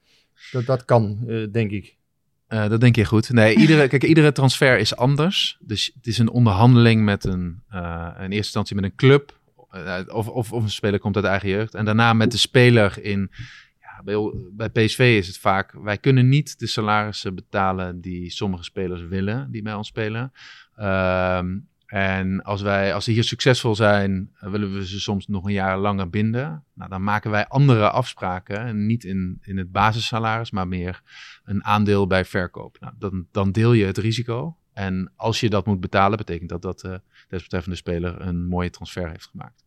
[0.53, 1.97] dat, dat kan, eh, denk ik.
[2.47, 3.31] Eh, dat denk je goed.
[3.31, 5.59] Nee, iedere, kijk, iedere transfer is anders.
[5.61, 9.39] Dus het is een onderhandeling met een, eh, in eerste instantie met een club.
[9.71, 11.75] eh, of, of, of een speler komt uit eigen jeugd.
[11.75, 13.31] En daarna met de speler in.
[13.81, 14.17] Ja, bij,
[14.53, 15.73] bij PSV is het vaak.
[15.73, 20.33] Wij kunnen niet de salarissen betalen die sommige spelers willen, die bij ons spelen.
[20.75, 25.45] Ehm, en als, wij, als ze hier succesvol zijn, eh, willen we ze soms nog
[25.45, 26.65] een jaar langer binden.
[26.75, 28.59] Nou, dan maken wij andere afspraken.
[28.59, 31.03] En niet in, in het basissalaris, maar meer
[31.45, 32.77] een aandeel bij verkoop.
[32.81, 34.57] Nou, dan, dan deel je het risico.
[34.73, 39.09] En als je dat moet betalen, betekent dat dat de desbetreffende speler een mooie transfer
[39.09, 39.65] heeft gemaakt.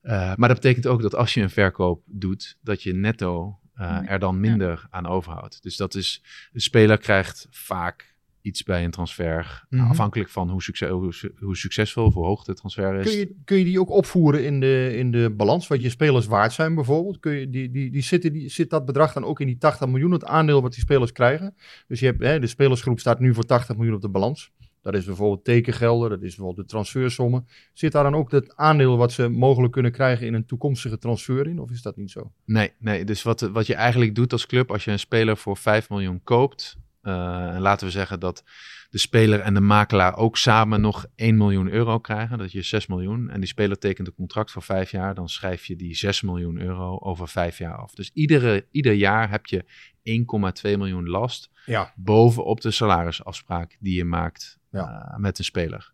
[0.00, 4.10] Eh, maar dat betekent ook dat als je een verkoop doet, dat je netto eh,
[4.10, 5.62] er dan minder aan overhoudt.
[5.62, 6.22] Dus dat is,
[6.52, 8.16] de speler krijgt vaak
[8.48, 9.64] iets bij een transfer.
[9.70, 9.88] Mhm.
[9.88, 13.10] Afhankelijk van hoe, succes, hoe, hoe succesvol of hoe hoog de transfer is.
[13.10, 16.26] Kun je, kun je die ook opvoeren in de, in de balans, wat je spelers
[16.26, 17.18] waard zijn bijvoorbeeld?
[17.18, 19.88] Kun je die, die, die zitten, die, zit dat bedrag dan ook in die 80
[19.88, 21.54] miljoen, het aandeel wat die spelers krijgen?
[21.86, 24.52] Dus je hebt, hè, de spelersgroep staat nu voor 80 miljoen op de balans.
[24.82, 27.46] Dat is bijvoorbeeld tekengelden, dat is bijvoorbeeld de transfersommen.
[27.72, 31.46] Zit daar dan ook het aandeel wat ze mogelijk kunnen krijgen in een toekomstige transfer
[31.46, 32.32] in, of is dat niet zo?
[32.44, 35.56] Nee, nee, dus wat, wat je eigenlijk doet als club als je een speler voor
[35.56, 36.76] 5 miljoen koopt.
[37.08, 38.44] Eh, en laten we zeggen dat
[38.90, 42.38] de speler en de makelaar ook samen nog 1 miljoen euro krijgen.
[42.38, 43.30] Dat je 6 miljoen.
[43.30, 45.14] En die speler tekent een contract voor 5 jaar.
[45.14, 47.94] Dan schrijf je die 6 miljoen euro over 5 jaar af.
[47.94, 49.64] Dus iedere, ieder jaar heb je
[50.02, 51.50] 1,2 miljoen last.
[51.66, 51.92] Ja.
[51.96, 55.10] Bovenop de salarisafspraak die je maakt Ja.
[55.10, 55.92] eh, met een speler.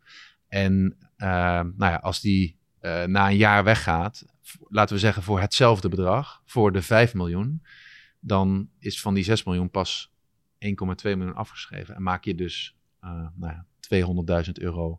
[0.49, 1.29] En eh,
[1.77, 4.25] nou ja, als die eh, na een jaar weggaat,
[4.69, 7.63] laten we zeggen voor hetzelfde bedrag, voor de 5 miljoen,
[8.21, 10.14] dan is van die 6 miljoen pas 1,2
[11.03, 11.95] miljoen afgeschreven.
[11.95, 13.67] En maak je dus eh, nou ja,
[14.45, 14.99] 200.000 euro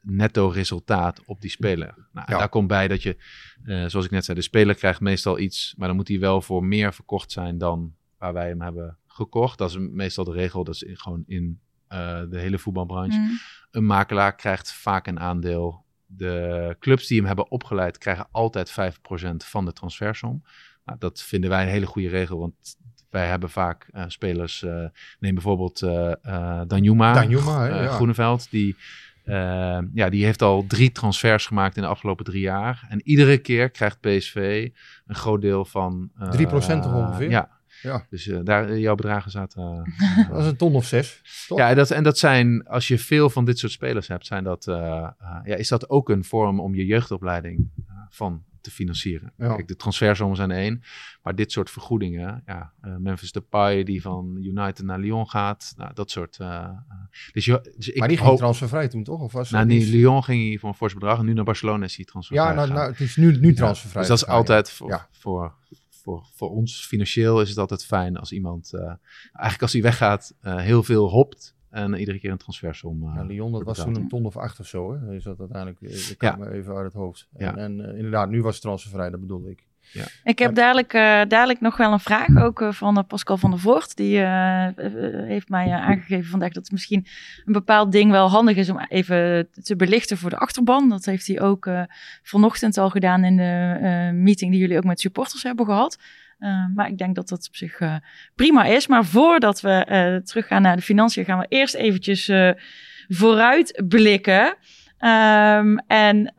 [0.00, 1.94] netto resultaat op die speler.
[2.12, 2.38] Nou, Ja.
[2.38, 3.16] Daar komt bij dat je,
[3.64, 6.42] eh, zoals ik net zei, de speler krijgt meestal iets, maar dan moet hij wel
[6.42, 9.58] voor meer verkocht zijn dan waar wij hem hebben gekocht.
[9.58, 13.18] Dat is meestal de regel, dat is in- gewoon in eh, de hele voetbalbranche.
[13.18, 13.38] Mm.
[13.70, 15.84] Een makelaar krijgt vaak een aandeel.
[16.06, 20.42] De clubs die hem hebben opgeleid krijgen altijd 5% van de transfersom.
[20.84, 22.76] Nou, dat vinden wij een hele goede regel, want
[23.14, 24.62] wij hebben vaak eh, spelers.
[24.62, 24.84] eh
[25.18, 27.88] neem bijvoorbeeld eh Danjuma, Danjuma, hè, ja.
[27.92, 28.76] Groeneveld, die,
[29.94, 32.86] ja, die heeft al drie transfers gemaakt in de afgelopen drie jaar.
[32.88, 34.68] En iedere keer krijgt PSV
[35.06, 36.10] een groot deel van.
[36.18, 37.30] eh, 3% toch ongeveer?
[37.30, 37.52] Ja.
[37.82, 38.06] Ja.
[38.10, 39.94] Dus eh, daar, jouw bedragen zaten.
[40.30, 41.58] Dat is een ton of zes, toch?
[41.58, 44.64] ja, dat, en dat zijn, als je veel van dit soort spelers hebt, zijn dat,
[44.64, 47.68] ja, is dat ook een vorm om je jeugdopleiding
[48.10, 49.32] van te financieren.
[49.38, 49.54] Ja.
[49.54, 50.82] Kijk, de transfersommen zijn één,
[51.22, 55.94] maar dit soort vergoedingen, ja, eh, Memphis Depay die van United naar Lyon gaat, nou,
[55.94, 56.38] dat soort.
[56.38, 56.70] eh, eh,
[57.32, 59.20] dus, je, dus ik maar die ging hoop, transfervrij toen, toch?
[59.20, 59.90] Of was nou, die?
[59.90, 62.54] Lyon ging hij voor een fors bedrag en nu naar Barcelona is hij transfervrij Ja,
[62.54, 64.00] nou, nou, het is nu, nu transfervrij.
[64.00, 65.08] Dus dat is altijd voor, Ja.
[65.10, 65.54] voor,
[65.90, 68.74] voor, voor ons financieel is het altijd fijn als iemand,
[69.32, 73.02] eigenlijk als hij weggaat, heel veel hopt en iedere keer een transfersom.
[73.08, 75.14] eh, Ja, Lyon, dat was toen een ton of acht of zo, hè?
[75.14, 76.36] Is dat uiteindelijk, eh, ik Ja.
[76.36, 77.28] me even uit het hoofd.
[77.38, 77.56] Ja.
[77.56, 79.64] En, en eh, inderdaad, nu was het transfervrij, dat bedoelde ik.
[80.24, 83.50] Ik heb dadelijk, eh, dadelijk nog wel een vraag, ook eh, van eh, Pascal van
[83.50, 83.96] der Voort.
[83.96, 84.72] Die eh, eh,
[85.28, 87.06] heeft mij eh, aangegeven vandaag dat het misschien
[87.44, 90.88] een bepaald ding wel handig is om even te belichten voor de achterban.
[90.88, 91.82] Dat heeft hij ook eh,
[92.22, 95.98] vanochtend al gedaan in de eh, meeting die jullie ook met supporters hebben gehad.
[96.38, 97.94] Eh, maar ik denk dat dat op zich eh,
[98.34, 98.86] prima is.
[98.86, 102.32] Maar voordat we eh teruggaan naar de financiën, gaan we eerst eventjes
[103.08, 104.56] vooruit blikken.
[104.98, 106.32] Ehm, en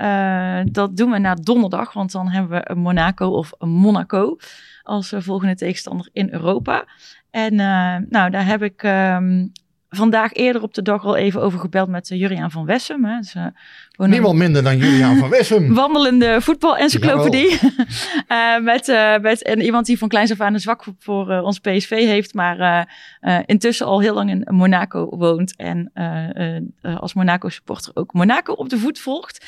[0.72, 4.38] dat doen we na donderdag, want dan hebben we Monaco of Monaco
[4.84, 6.88] als volgende tegenstander in Europa.
[7.32, 7.56] En
[8.10, 9.48] nou, daar heb ik ehm,
[9.89, 13.06] vandaag eerder op de dag al even over gebeld met uh, Juriaan van Wessem.
[13.06, 13.17] Hè.
[13.17, 13.45] Dus, uh,
[13.98, 15.74] Niemand minder dan Juliaan van Wessem.
[15.74, 17.60] Wandelende voetbal-encyclopedie.
[18.28, 18.88] uh, met,
[19.21, 22.88] met en iemand die van kleins af aan een zwak voor ons PSV heeft, maar
[23.45, 25.56] intussen al heel lang in Monaco woont.
[25.56, 25.91] En
[27.00, 29.45] als Monaco-supporter ook Monaco op de voet volgt.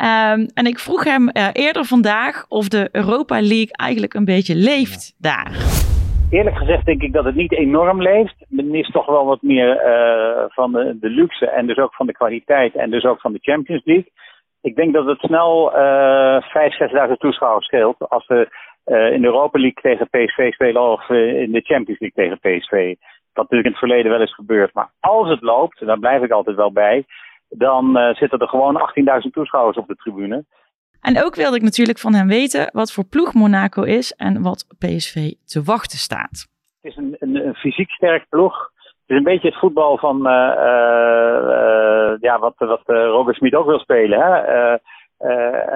[0.00, 5.14] Um, en ik vroeg hem eerder vandaag of de Europa League eigenlijk een beetje leeft
[5.18, 5.88] daar.
[6.30, 8.44] Eerlijk gezegd denk ik dat het niet enorm leeft.
[8.48, 12.12] Men is toch wel wat meer uh, van de, luxe en dus ook van de
[12.12, 14.12] kwaliteit en dus ook van de Champions League.
[14.60, 16.42] Ik denk dat het snel uh,
[17.06, 18.48] 5.000, 6.000 toeschouwers scheelt als we
[18.86, 22.38] uh, in de Europa League tegen PSV spelen of uh, in de Champions League tegen
[22.38, 22.94] PSV.
[23.32, 24.74] Dat natuurlijk in het verleden wel eens gebeurd.
[24.74, 27.04] Maar als het loopt, daar blijf ik altijd wel bij,
[27.48, 28.92] dan zitten er gewoon
[29.24, 30.44] 18.000 toeschouwers op de tribune.
[31.00, 34.66] En ook wilde ik natuurlijk van hem weten wat voor ploeg Monaco is en wat
[34.78, 36.48] PSV te wachten staat.
[36.80, 38.70] Het is een, een, een fysiek sterk ploeg.
[38.84, 43.66] Het is een beetje het voetbal van uh, uh, ja, wat, wat Roger Smit ook
[43.66, 44.20] wil spelen.
[44.20, 44.78] Hè?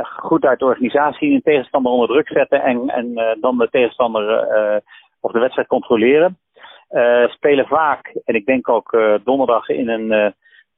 [0.05, 4.49] goed uit de organisatie, een tegenstander onder druk zetten en, en dan de tegenstander
[5.21, 6.39] of de wedstrijd controleren.
[7.27, 10.35] spelen vaak, en ik denk ook donderdag in een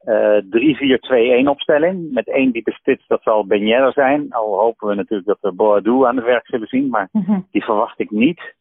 [0.06, 2.12] uh, 3-4-2-1 opstelling.
[2.12, 4.32] Met één diepe spits, dat zal Ben Yedder zijn.
[4.32, 7.46] Al hopen we natuurlijk dat we Boadou aan het werk zullen zien, maar mm -hmm.
[7.50, 8.54] die verwacht ik niet.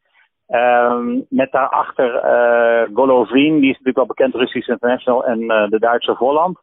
[0.48, 5.80] Um, met daarachter uh, Golovin, die is natuurlijk wel bekend Russisch international, en uh, de
[5.80, 6.60] Duitse Volland.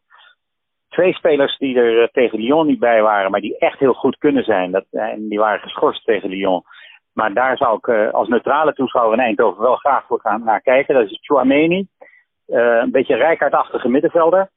[0.89, 4.45] Twee spelers die er tegen Lyon niet bij waren, maar die echt heel goed kunnen
[4.45, 4.71] zijn.
[4.71, 6.63] Dat, en die waren geschorst tegen Lyon.
[7.13, 10.61] Maar daar zou ik uh, als neutrale toeschouwer in Eindhoven wel graag voor gaan naar
[10.61, 10.95] kijken.
[10.95, 11.87] Dat is Chouameni.
[12.47, 14.51] Een beetje rijkaardachtige middenvelder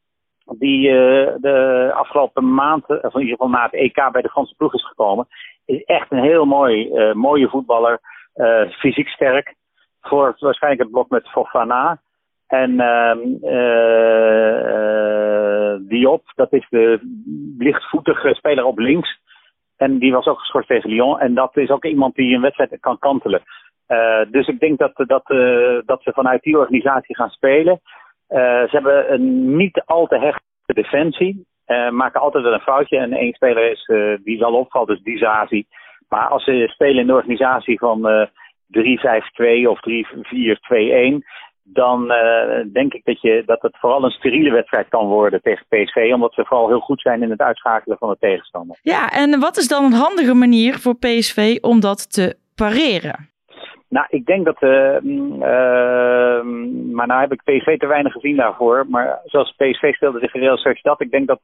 [0.45, 4.55] die uh, de afgelopen maand, of in ieder geval na het EK bij de Franse
[4.55, 5.27] ploeg is gekomen,
[5.65, 7.99] is echt een heel mooi, uh, mooie voetballer.
[8.69, 9.55] Fysiek sterk.
[10.01, 11.99] Voor waarschijnlijk het blok met Fofana.
[12.47, 14.15] En ehm, eh,
[15.79, 16.99] Diop, dat is de
[17.57, 19.19] lichtvoetige speler op links.
[19.77, 21.19] En die was ook geschorst tegen Lyon.
[21.19, 23.41] En dat is ook iemand die een wedstrijd kan kantelen.
[24.31, 25.27] Dus ik denk dat, dat,
[25.85, 27.81] dat ze vanuit die organisatie gaan spelen.
[28.29, 31.45] Uh, ze hebben een niet al te hechte defensie.
[31.91, 32.97] maken altijd wel een foutje.
[32.97, 33.91] En één speler is,
[34.23, 35.65] die wel opvalt, dus Dizazi.
[36.09, 38.29] Maar als ze spelen in de organisatie van
[38.67, 39.79] 3-5-2 of
[41.21, 41.23] 3-4-2-1
[41.67, 42.07] dan
[42.73, 46.11] denk ik dat, je, dat het vooral een steriele wedstrijd kan worden tegen PSV.
[46.13, 48.77] Omdat ze vooral heel goed zijn in het uitschakelen van de tegenstander.
[48.81, 53.29] Ja, en wat is dan een handige manier voor PSV om dat te pareren?
[53.95, 54.61] Nou, ik denk dat.
[54.61, 56.41] Uh, uh,
[56.95, 58.85] maar nou heb ik PSV te weinig gezien daarvoor.
[58.89, 61.01] Maar zoals PSV stelde zich Real dat.
[61.01, 61.39] Ik denk dat,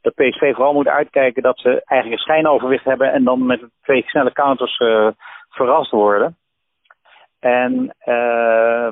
[0.00, 3.12] dat PSV vooral moet uitkijken dat ze eigenlijk een schijnoverwicht hebben.
[3.12, 4.76] En dan met twee snelle counters
[5.48, 6.36] verrast worden.
[7.40, 7.94] En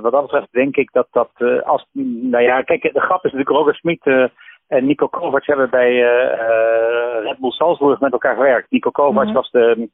[0.03, 1.31] wat dat betreft denk ik dat dat
[1.64, 1.87] als.
[1.92, 4.31] Nou ja, kijk, de grap is natuurlijk Roger Smit
[4.68, 5.92] en Nico Kovacs hebben bij
[7.23, 8.70] Red Bull Salzburg met elkaar gewerkt.
[8.70, 9.35] Nico Kovacs mm -hmm.
[9.35, 9.88] was de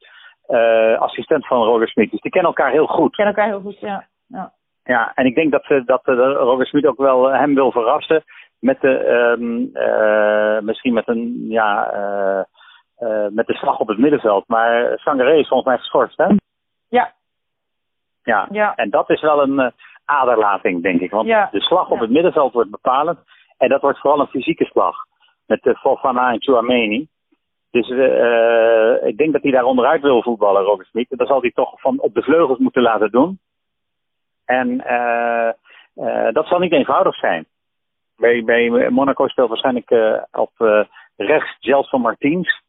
[0.99, 2.11] assistent van Roger Smit.
[2.11, 3.15] Dus die kennen elkaar heel goed.
[3.15, 4.07] Kennen elkaar heel goed, ja.
[4.27, 4.51] Ja,
[4.83, 6.01] ja en ik denk dat, dat
[6.37, 8.23] Roger Smit ook wel hem wil verrassen.
[8.59, 9.71] Met de, um,
[10.65, 11.91] misschien met een, ja,
[13.29, 14.47] met de slag op het middenveld.
[14.47, 16.27] Maar Sangaré is volgens mij geschorst, hè?
[16.89, 17.13] Ja,
[18.23, 18.47] ja.
[18.51, 18.75] ja.
[18.75, 19.71] En dat is wel een
[20.05, 21.11] aderlating, denk ik.
[21.11, 21.49] Want ja.
[21.51, 22.01] de slag op ja.
[22.01, 23.19] het middenveld wordt bepalend.
[23.57, 24.95] En dat wordt vooral een fysieke slag.
[25.45, 27.07] Met de Fofana en Chouameni.
[27.77, 31.07] Dus uh, ik denk dat hij daar onderuit wil voetballen, Robert Smit.
[31.09, 33.39] Dat zal hij toch van op de vleugels moeten laten doen.
[34.45, 35.49] En uh,
[36.31, 37.45] dat zal niet eenvoudig zijn.
[38.15, 39.91] Bij, bij Monaco speelt waarschijnlijk
[40.31, 40.51] op
[41.15, 42.61] rechts Gelson Martins.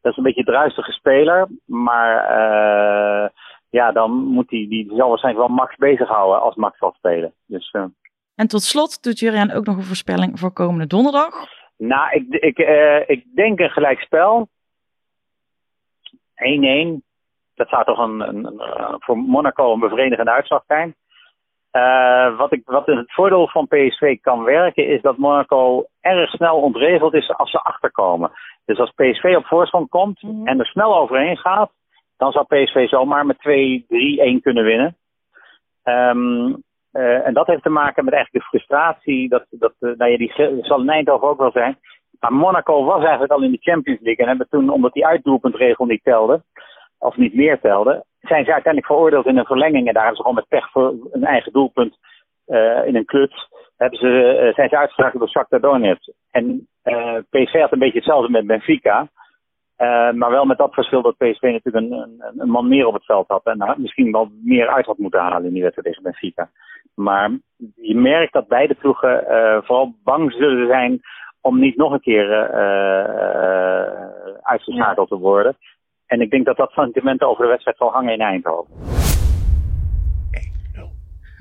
[0.00, 1.48] Dat is een beetje een druistige speler.
[1.64, 2.30] Maar
[3.70, 7.32] ja, dan moet hij, die, zal waarschijnlijk wel Max bezighouden als Max zal spelen.
[7.46, 7.74] Dus.
[8.34, 11.60] En tot slot doet Juriaan ook nog een voorspelling voor komende donderdag.
[11.84, 14.48] Nou, ik, ik, uh, ik denk een gelijkspel.
[16.34, 17.02] 1-1.
[17.54, 20.94] Dat zou toch een, een, een, voor Monaco een bevredigende uitslag zijn.
[21.72, 26.60] Uh, wat, ik, wat het voordeel van PSV kan werken is dat Monaco erg snel
[26.60, 28.30] ontregeld is als ze achterkomen.
[28.64, 30.46] Dus als PSV op voorsprong komt mm -hmm.
[30.46, 31.70] en er snel overheen gaat,
[32.16, 34.96] dan zou PSV zomaar met 2-3-1 kunnen winnen.
[35.84, 36.62] Um,
[36.92, 39.28] uh, en dat heeft te maken met eigenlijk de frustratie.
[39.28, 41.78] Dat, dat, uh, nou ja, die zal in Eindhoven ook wel zijn.
[42.20, 44.24] Maar Monaco was eigenlijk al in de Champions League.
[44.24, 46.42] En hebben toen, omdat die uitdoelpuntregel niet telde,
[46.98, 49.86] of niet meer telde, zijn ze uiteindelijk veroordeeld in een verlenging.
[49.86, 51.98] En daar hebben ze gewoon met pech voor een eigen doelpunt
[52.46, 53.48] uh, in een kluts.
[53.76, 56.08] Hebben ze, zijn ze uitgeschakeld door Shakhtar Donetsk.
[56.30, 56.68] En
[57.30, 59.08] PSV had een beetje hetzelfde met Benfica.
[60.14, 63.04] Maar wel met dat verschil dat PSV natuurlijk een, een, een, man meer op het
[63.04, 63.44] veld had.
[63.44, 66.50] En misschien wel meer uit had moeten halen in die wedstrijd tegen Benfica.
[66.94, 67.30] Maar
[67.74, 71.00] je merkt dat beide ploegen uh, vooral bang zullen zijn
[71.40, 73.84] om niet nog een keer uh,
[74.42, 75.56] uitgeschakeld te worden.
[76.06, 78.74] En ik denk dat dat sentiment over de wedstrijd zal hangen in Eindhoven.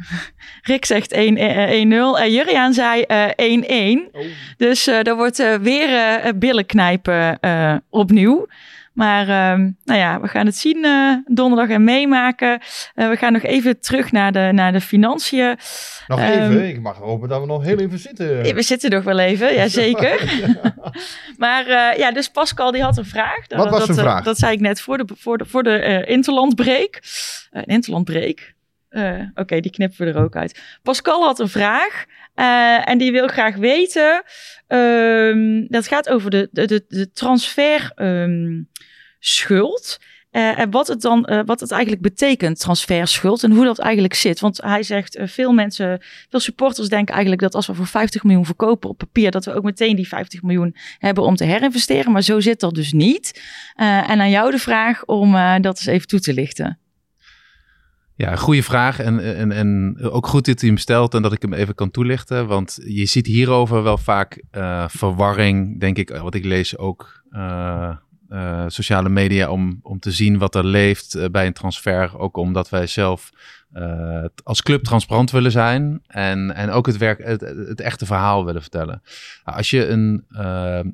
[0.71, 3.07] Rick zegt 1-0 en Juriaan zei 1-1.
[3.07, 4.21] Oh.
[4.57, 7.39] Dus uh, er wordt uh, weer uh, billen knijpen
[7.89, 8.47] opnieuw.
[9.01, 10.85] Maar ehm, nou ja, we gaan het zien
[11.27, 12.59] donderdag en meemaken.
[12.93, 15.57] we gaan nog even terug naar de, naar de financiën.
[16.07, 16.67] Nog um, even?
[16.67, 18.55] Ik mag hopen dat we nog heel even zitten.
[18.55, 20.37] We zitten nog wel even, jazeker.
[20.39, 20.75] ja.
[21.37, 23.47] maar ja, dus Pascal die had een vraag.
[23.47, 24.23] Wat was dat, zijn vraag?
[24.23, 26.99] Dat zei ik net voor de, voor de, voor de interlandbreek.
[27.65, 28.53] interlandbreek.
[28.91, 30.59] Oké, okay, die knippen we er ook uit.
[30.83, 34.23] Pascal had een vraag uh, en die wil graag weten.
[34.67, 37.99] Um, dat gaat over de, de, de transferschuld.
[37.99, 38.69] Um,
[40.31, 44.39] uh, en wat het dan, wat het eigenlijk betekent, transferschuld, en hoe dat eigenlijk zit.
[44.39, 48.45] Want hij zegt, veel mensen, veel supporters denken eigenlijk dat als we voor 50 miljoen
[48.45, 52.11] verkopen op papier, dat we ook meteen die 50 miljoen hebben om te herinvesteren.
[52.11, 53.41] Maar zo zit dat dus niet.
[53.75, 55.31] en aan jou de vraag om
[55.61, 56.79] dat eens even toe te lichten.
[58.15, 58.99] Ja, goede vraag.
[58.99, 61.91] En, en, en ook goed dat hij hem stelt en dat ik hem even kan
[61.91, 62.47] toelichten.
[62.47, 64.43] Want je ziet hierover wel vaak
[64.87, 67.23] verwarring, denk ik, wat ik lees ook
[68.31, 72.19] uh, sociale media, om, om te zien wat er leeft bij een transfer.
[72.19, 73.29] Ook omdat wij zelf
[74.43, 78.61] als club transparant willen zijn en, en ook het, werk, het, het echte verhaal willen
[78.61, 79.01] vertellen.
[79.45, 80.25] Nou, als je een,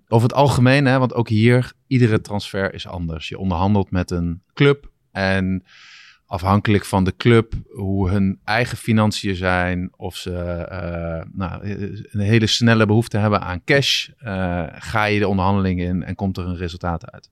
[0.07, 3.29] over het algemeen, hè, want ook hier, iedere transfer is anders.
[3.29, 5.63] Je onderhandelt met een club en
[6.27, 10.31] afhankelijk van de club, hoe hun eigen financiën zijn, of ze
[10.71, 11.69] uh, nou,
[12.11, 16.37] een hele snelle behoefte hebben aan cash, uh, ga je de onderhandeling in en komt
[16.37, 17.29] er een resultaat uit.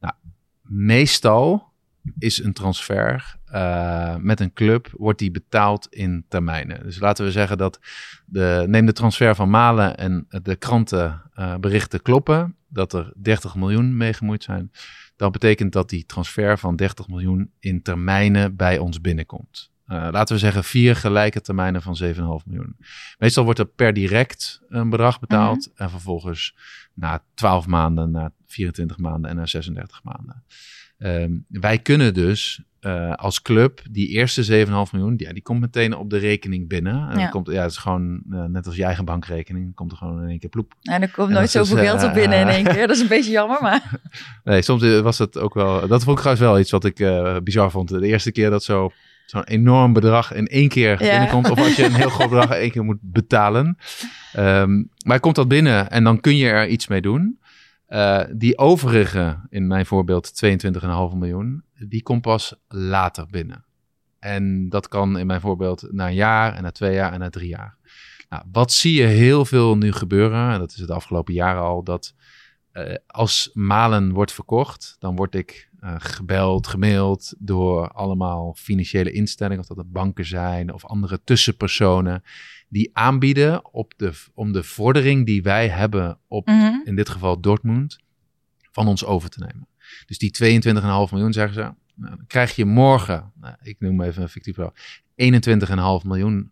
[0.00, 0.14] Nou,
[0.62, 1.68] meestal
[2.18, 6.82] is een transfer uh, met een club, wordt die betaald in termijnen.
[6.82, 7.80] Dus laten we zeggen dat,
[8.26, 14.12] de, neem de transfer van Malen en de krantenberichten kloppen, dat er 30 miljoen mee
[14.12, 14.70] gemoeid zijn.
[15.20, 19.70] Dan betekent dat die transfer van 30 miljoen in termijnen bij ons binnenkomt.
[19.86, 22.10] Uh, laten we zeggen vier gelijke termijnen van 7,5
[22.44, 22.76] miljoen.
[23.18, 25.64] Meestal wordt er per direct een bedrag betaald.
[25.64, 25.84] -hmm.
[25.84, 26.54] En vervolgens
[26.94, 30.44] na 12 maanden, na 24 maanden en na 36 maanden.
[30.98, 35.96] Um, wij kunnen dus uh, als club die eerste 7,5 miljoen, ja, die komt meteen
[35.96, 37.10] op de rekening binnen.
[37.10, 37.28] En Ja.
[37.28, 40.28] Komt, ja, het is gewoon uh, net als je eigen bankrekening, komt er gewoon in
[40.28, 40.74] één keer ploep.
[40.82, 42.86] En er komt En nooit dat is, zoveel geld op binnen in eh, één keer.
[42.86, 44.00] Dat is een beetje jammer, maar...
[44.44, 46.96] Nee, soms eh, was het ook wel, dat vond ik trouwens wel iets wat ik
[47.44, 47.88] bizar vond.
[47.88, 48.90] De eerste keer dat zo
[49.26, 51.10] zo'n enorm bedrag in één keer Ja.
[51.10, 51.50] binnenkomt.
[51.50, 53.76] Of als je een heel groot bedrag in één keer moet betalen.
[54.38, 57.39] Um, maar komt dat binnen en dan kun je er iets mee doen.
[57.92, 63.64] Uh, die overige, in mijn voorbeeld 22,5 miljoen, die komt pas later binnen.
[64.18, 67.30] En dat kan in mijn voorbeeld na een jaar en na twee jaar en na
[67.30, 67.76] drie jaar.
[68.28, 71.82] Nou, wat zie je heel veel nu gebeuren, en dat is het afgelopen jaren al,
[71.82, 72.14] dat
[72.72, 79.60] uh, als Malen wordt verkocht, dan word ik uh, gebeld, gemaild door allemaal financiële instellingen,
[79.60, 82.22] of dat het banken zijn of andere tussenpersonen,
[82.68, 86.82] die aanbieden op de, om de vordering die wij hebben op, Mm -hmm.
[86.84, 87.98] in dit geval Dortmund,
[88.70, 89.68] van ons over te nemen.
[90.06, 91.60] Dus die 22,5 miljoen, zeggen ze,
[91.94, 94.72] nou, dan krijg je morgen, nou, ik noem even een fictief bedrag,
[96.02, 96.50] 21,5 miljoen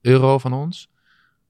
[0.00, 0.90] euro van ons.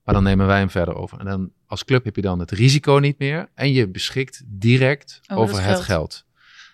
[0.06, 1.18] Maar dan nemen wij hem verder over.
[1.18, 3.48] En dan als club heb je dan het risico niet meer.
[3.54, 6.25] En je beschikt direct Over over, het geld.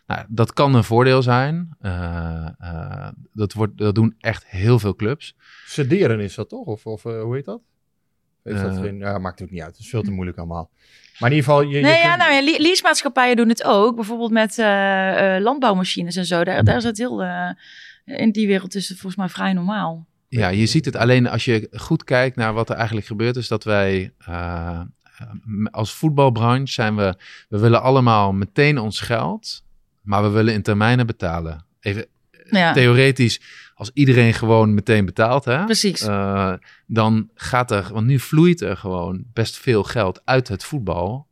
[0.07, 1.77] Nou, dat kan een voordeel zijn.
[1.83, 5.37] Uh, uh, dat, wordt, dat doen echt heel veel clubs.
[5.67, 6.67] Sederen is dat toch?
[6.67, 7.61] Of, of uh, hoe heet dat?
[8.45, 8.81] Is dat Eh.
[8.81, 9.71] geen, ja, maakt ook niet uit.
[9.71, 10.71] Het is veel te moeilijk allemaal.
[11.19, 11.63] Maar in ieder geval...
[11.69, 13.95] Je, je Nee, ja, kunt- nou ja, le- leasemaatschappijen doen het ook.
[13.97, 16.45] Bijvoorbeeld met eh, eh, landbouwmachines en zo.
[16.45, 17.23] Daar, daar is het heel...
[17.23, 17.51] eh,
[18.05, 20.07] in die wereld is het volgens mij vrij normaal.
[20.29, 23.49] Ja, je ziet het alleen als je goed kijkt naar wat er eigenlijk gebeurt, is
[23.49, 24.81] dat wij uh,
[25.71, 27.15] als voetbalbranche zijn we,
[27.49, 29.65] we willen allemaal meteen ons geld,
[30.03, 31.65] maar we willen in termijnen betalen.
[31.81, 32.07] Even
[32.51, 32.73] Ja.
[32.73, 33.41] theoretisch,
[33.75, 36.03] als iedereen gewoon meteen betaalt, hè, Precies.
[36.07, 36.53] uh,
[36.87, 41.27] dan gaat er, want nu vloeit er gewoon best veel geld uit het voetbal,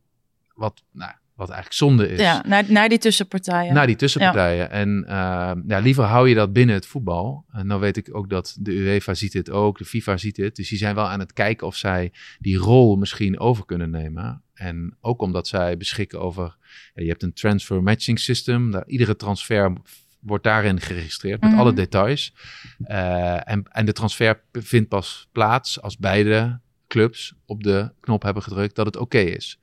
[0.53, 2.19] wat, nou, wat eigenlijk zonde is.
[2.19, 3.73] Ja, naar, naar die tussenpartijen.
[3.73, 4.57] Naar die tussenpartijen.
[4.63, 4.69] Ja.
[4.69, 7.45] En uh, ja, liever hou je dat binnen het voetbal.
[7.51, 10.55] En nou weet ik ook dat de UEFA ziet dit ook, de FIFA ziet dit.
[10.55, 14.43] Dus die zijn wel aan het kijken of zij die rol misschien over kunnen nemen.
[14.61, 16.57] En ook omdat zij beschikken over,
[16.93, 18.71] ja, je hebt een transfer matching system.
[18.71, 19.73] Daar, iedere transfer
[20.19, 21.59] wordt daarin geregistreerd met Mhm.
[21.59, 22.33] alle details.
[22.79, 28.43] Uh, en, en de transfer vindt pas plaats als beide clubs op de knop hebben
[28.43, 29.59] gedrukt dat het oké is.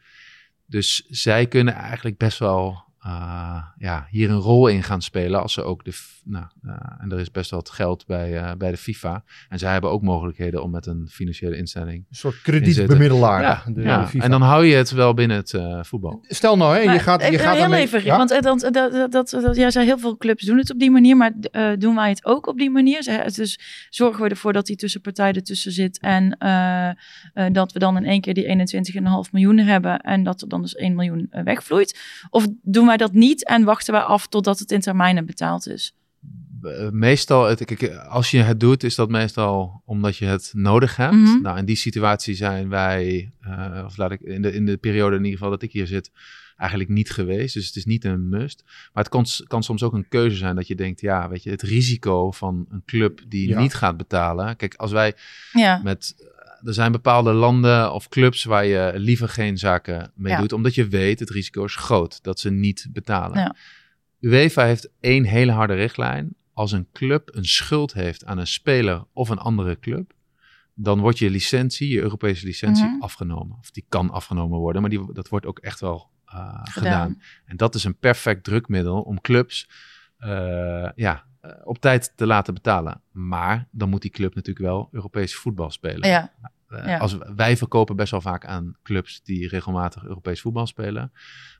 [0.66, 2.84] Dus zij kunnen eigenlijk best wel
[3.78, 6.16] ja, hier een rol in gaan spelen als ze ook de.
[6.24, 9.22] Nou, uh, en er is best wel wat geld bij, uh, bij de FIFA.
[9.48, 12.04] En zij hebben ook mogelijkheden om met een financiële instelling.
[12.10, 13.42] Een soort kredietbemiddelaar.
[13.42, 14.00] Ja, de, ja.
[14.00, 14.24] de FIFA.
[14.24, 16.18] en dan hou je het wel binnen het uh, voetbal.
[16.22, 17.22] Stel nou, hè, je gaat.
[17.22, 18.16] Je eh, gaat heel even, Ja?
[18.16, 20.78] want eh, dat, dat, dat, dat, dat, jij zei heel veel clubs doen het op
[20.78, 23.02] die manier, maar eh, doen wij het ook op die manier?
[23.02, 26.94] Ze- Dus zorgen we ervoor dat die tussenpartij ertussen zit en eh, eh,
[27.52, 28.66] dat we dan in één keer die
[29.24, 31.98] 21,5 miljoen hebben en dat er dan dus 1 miljoen eh, wegvloeit?
[32.30, 35.92] Of doen wij dat niet en wachten wij af totdat het in termijnen betaald is?
[36.62, 40.96] Uh, meestal, het, kijk, als je het doet, is dat meestal omdat je het nodig
[40.96, 41.14] hebt.
[41.14, 41.42] Mhm.
[41.42, 45.16] Nou, in die situatie zijn wij, uh, of laat ik in de, in de periode
[45.16, 46.10] in ieder geval dat ik hier zit,
[46.56, 47.54] eigenlijk niet geweest.
[47.54, 48.62] Dus het is niet een must.
[48.92, 51.50] Maar het kan, kan soms ook een keuze zijn dat je denkt, ja, weet je,
[51.50, 53.60] het risico van een club die Ja.
[53.60, 54.56] niet gaat betalen.
[54.56, 55.14] Kijk, als wij
[55.52, 56.14] Ja, met.
[56.64, 60.38] Er zijn bepaalde landen of clubs waar je liever geen zaken mee Ja.
[60.40, 63.38] doet, omdat je weet het risico is groot dat ze niet betalen.
[63.38, 63.54] Ja.
[64.20, 66.34] UEFA heeft één hele harde richtlijn.
[66.52, 70.12] Als een club een schuld heeft aan een speler of een andere club,
[70.74, 73.02] dan wordt je licentie, je Europese licentie, Mhm.
[73.02, 73.56] afgenomen.
[73.60, 76.62] Of die kan afgenomen worden, maar die, dat wordt ook echt wel uh, gedaan.
[76.62, 77.22] Gedaan.
[77.44, 79.68] En dat is een perfect drukmiddel om clubs
[80.20, 81.24] uh, ja,
[81.64, 83.02] op tijd te laten betalen.
[83.10, 86.08] Maar dan moet die club natuurlijk wel Europees voetbal spelen.
[86.08, 86.32] ja,
[86.68, 86.98] Uh, Ja.
[86.98, 91.12] als, wij verkopen best wel vaak aan clubs die regelmatig Europees voetbal spelen.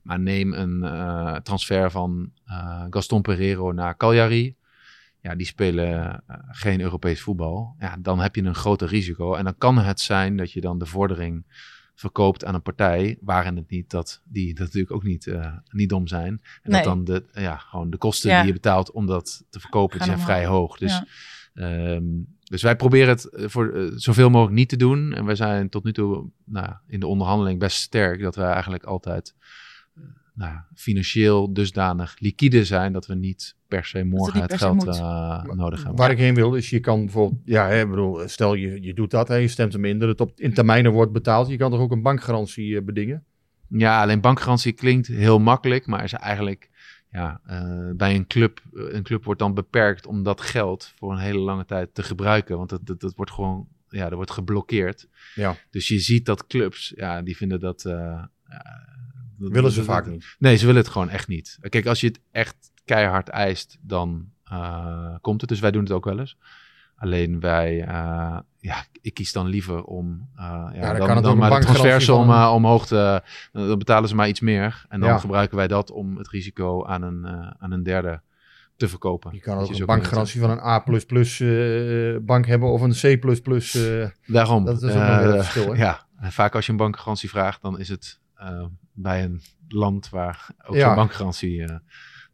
[0.03, 4.57] Maar neem een uh, transfer van uh, Gaston Pereiro naar Cagliari.
[5.20, 7.74] Ja, die spelen geen Europees voetbal.
[7.79, 9.35] Ja, dan heb je een groter risico.
[9.35, 11.45] En dan kan het zijn dat je dan de vordering
[11.99, 15.89] verkoopt aan een partij waarin het niet dat die dat natuurlijk ook niet, uh, niet
[15.89, 16.41] dom zijn.
[16.63, 16.83] En Nee.
[16.83, 18.39] dat dan de, ja, gewoon de kosten Ja.
[18.39, 20.79] die je betaalt om dat te verkopen, die zijn vrij hoog.
[20.79, 21.07] Dus Ja.
[21.55, 22.05] Ehm,
[22.45, 25.13] dus wij proberen het eh, voor eh, zoveel mogelijk niet te doen.
[25.15, 28.85] En wij zijn tot nu toe nou, in de onderhandeling best sterk dat wij eigenlijk
[28.85, 29.35] altijd
[30.39, 35.43] nou, ja, financieel dusdanig liquide zijn dat we niet per se morgen het geld eh,
[35.45, 35.97] nodig hebben.
[35.97, 38.95] Waar ik heen wil is, je kan bijvoorbeeld, ja, hè, ik bedoel, stel je, je
[38.95, 41.49] doet dat, hè, je stemt hem in, dat het op, in termijnen wordt betaald.
[41.49, 43.24] Je kan toch ook een bankgarantie eh, bedingen?
[43.68, 46.70] Ja, alleen bankgarantie klinkt heel makkelijk, maar is eigenlijk
[47.11, 51.18] ja, eh, bij een club, een club wordt dan beperkt om dat geld voor een
[51.18, 55.09] hele lange tijd te gebruiken, want dat, dat, dat wordt gewoon, ja, dat wordt geblokkeerd.
[55.34, 55.57] Ja.
[55.70, 57.84] Dus je ziet dat clubs, ja, die vinden dat.
[57.84, 58.97] eh, ja,
[59.39, 60.36] dat- Willen ze dat- vaak niet.
[60.39, 61.59] Nee, ze willen het gewoon echt niet.
[61.61, 65.51] Kijk, als je het echt keihard eist, dan eh, komt het.
[65.51, 66.36] Dus wij doen het ook wel eens.
[66.97, 71.66] Alleen wij, eh, ja, ik kies dan liever om uh, ja, dan dan, maar de
[71.66, 73.22] transfersom van eh, omhoog te...
[73.53, 74.84] Dan betalen ze maar iets meer.
[74.89, 75.18] En dan Ja.
[75.18, 78.20] gebruiken wij dat om het risico aan een, eh, aan een derde
[78.76, 79.34] te verkopen.
[79.34, 83.74] Je kan ook een bankgarantie van een A++ eh, bank hebben of een C++.
[83.74, 84.64] eh, Daarom.
[84.64, 85.76] Dat is ook een eh, verschil, hè?
[85.86, 88.28] Ja, en vaak als je een bankgarantie vraagt, dan is het eh,
[88.93, 90.86] bij een land waar ook Ja.
[90.86, 91.76] zo'n bankgarantie eh,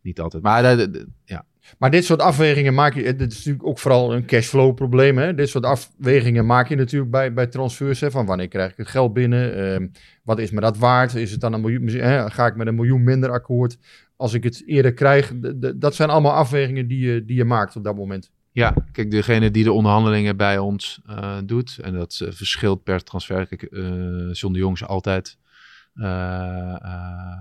[0.02, 0.42] niet altijd.
[0.42, 0.86] Maar eh,
[1.24, 1.44] ja,
[1.78, 5.18] Maar dit soort afwegingen maak je, dit is natuurlijk ook vooral een cashflow probleem.
[5.18, 5.34] Hè?
[5.34, 8.00] Dit soort afwegingen maak je natuurlijk bij, bij transfers.
[8.00, 8.10] Hè?
[8.10, 9.54] Van wanneer krijg ik het geld binnen?
[9.74, 9.86] Ehm,
[10.22, 11.14] wat is me dat waard?
[11.14, 11.86] Is het dan een miljoen?
[11.88, 12.30] Hè?
[12.30, 13.78] Ga ik met een miljoen minder akkoord
[14.16, 15.32] als ik het eerder krijg?
[15.76, 18.30] Dat zijn allemaal afwegingen die je, die je maakt op dat moment.
[18.52, 23.02] Ja, kijk, degene die de onderhandelingen bij ons eh, doet, en dat eh, verschilt per
[23.04, 23.46] transfer.
[23.46, 25.43] Kijk, eh John de Jong is altijd eh, eh,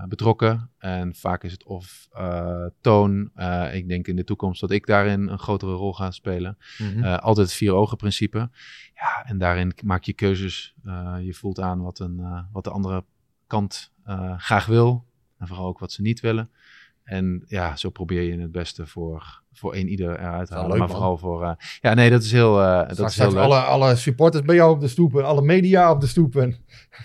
[0.08, 0.70] betrokken.
[0.78, 3.30] En vaak is het of eh, Toon.
[3.34, 6.58] Eh, ik denk in de toekomst dat ik daarin een grotere rol ga spelen.
[6.78, 8.50] Eh, altijd het vier ogen principe.
[8.94, 10.74] Ja, en daarin maak je keuzes.
[10.84, 13.04] Eh, je voelt aan wat, een, eh, wat de andere
[13.46, 15.04] kant eh, graag wil.
[15.38, 16.50] En vooral ook wat ze niet willen.
[17.04, 20.68] En ja, zo probeer je het beste voor, voor één ieder eruit te halen.
[20.70, 20.96] leuk, maar man.
[20.96, 21.42] vooral voor...
[21.42, 21.50] eh,
[21.80, 23.42] ja, nee, dat is heel, eh, dat Straks is heel leuk.
[23.42, 26.36] alle, alle supporters bij jou op de stoep en alle media op de stoep.
[26.36, 26.56] En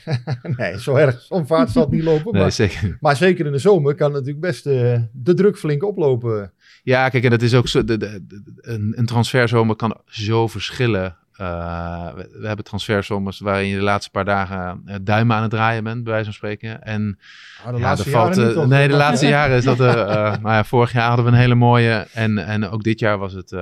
[0.58, 1.22] nee, zo erg.
[1.22, 2.32] Zo'n vaart zal het niet lopen.
[2.34, 2.84] Nee, maar, zeker.
[2.86, 2.98] niet.
[3.00, 6.54] maar zeker in de zomer kan natuurlijk best eh, de druk flink oplopen.
[6.84, 7.84] Ja, kijk, en dat is ook zo.
[7.84, 11.18] De, de, de- een, een transferzomer kan zo verschillen.
[11.40, 15.52] Eh, we, we hebben transferzomers waarin je de laatste paar dagen eh, duimen aan het
[15.52, 16.84] draaien bent, bij wijze van spreken.
[16.84, 17.20] En
[17.66, 19.96] Ah, de ja, laatste valt, jaren niet, eh, nee, de laatste jaren is dat er.
[20.42, 22.08] maar ja, vorig jaar hadden we een hele mooie.
[22.14, 23.56] En, en ook dit jaar was het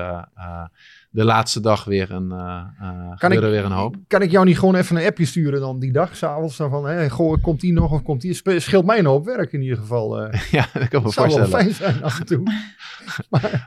[1.18, 2.32] de laatste dag weer een.
[2.32, 3.95] eh eh gebeurde weer een hoop.
[4.07, 6.57] Kan ik jou niet gewoon even een appje sturen dan die dag, s'avonds?
[6.57, 8.41] Dan van, hé, goh, komt die nog of komt die?
[8.59, 10.22] Scheelt mij een hoop werk in ieder geval.
[10.22, 10.41] eh.
[10.51, 11.49] Ja, dat kan me Het zou wel voorstellen.
[11.49, 12.43] fijn zijn af en toe.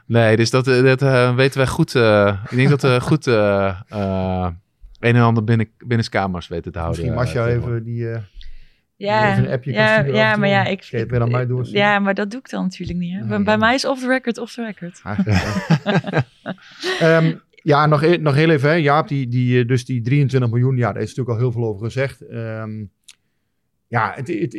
[0.06, 1.94] Nee, dus dat, dat weten wij goed.
[1.94, 4.54] ik denk dat we goed een
[5.16, 7.00] en ander binnen, binnenskamers weten te houden.
[7.00, 8.06] Misschien Masja eh, even die...
[9.06, 11.82] Ja, een appje ja, ja maar ja, ik, aan mij doorsturen?
[11.82, 13.12] Ja, maar dat doe ik dan natuurlijk niet.
[13.12, 13.26] Hè?
[13.26, 13.44] Bij ja.
[13.44, 15.00] bij mij is off the record, off the record.
[17.00, 18.74] Ehm, ja, nog, e- nog heel even, hè.
[18.74, 21.64] Jaap, die, die, eh, dus die 23 miljoen, ja, daar is natuurlijk al heel veel
[21.64, 22.20] over gezegd.
[22.26, 22.84] Ehm,
[23.88, 24.52] ja, het, het-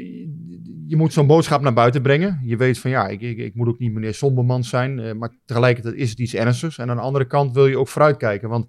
[0.88, 2.42] je moet zo'n boodschap naar buiten brengen.
[2.44, 5.30] Je weet van ja, ik, ik, ik moet ook niet meneer Somberman zijn, eh, maar
[5.46, 6.78] tegelijkertijd is het iets ernstigs.
[6.78, 8.68] En aan de andere kant wil je ook vooruitkijken, want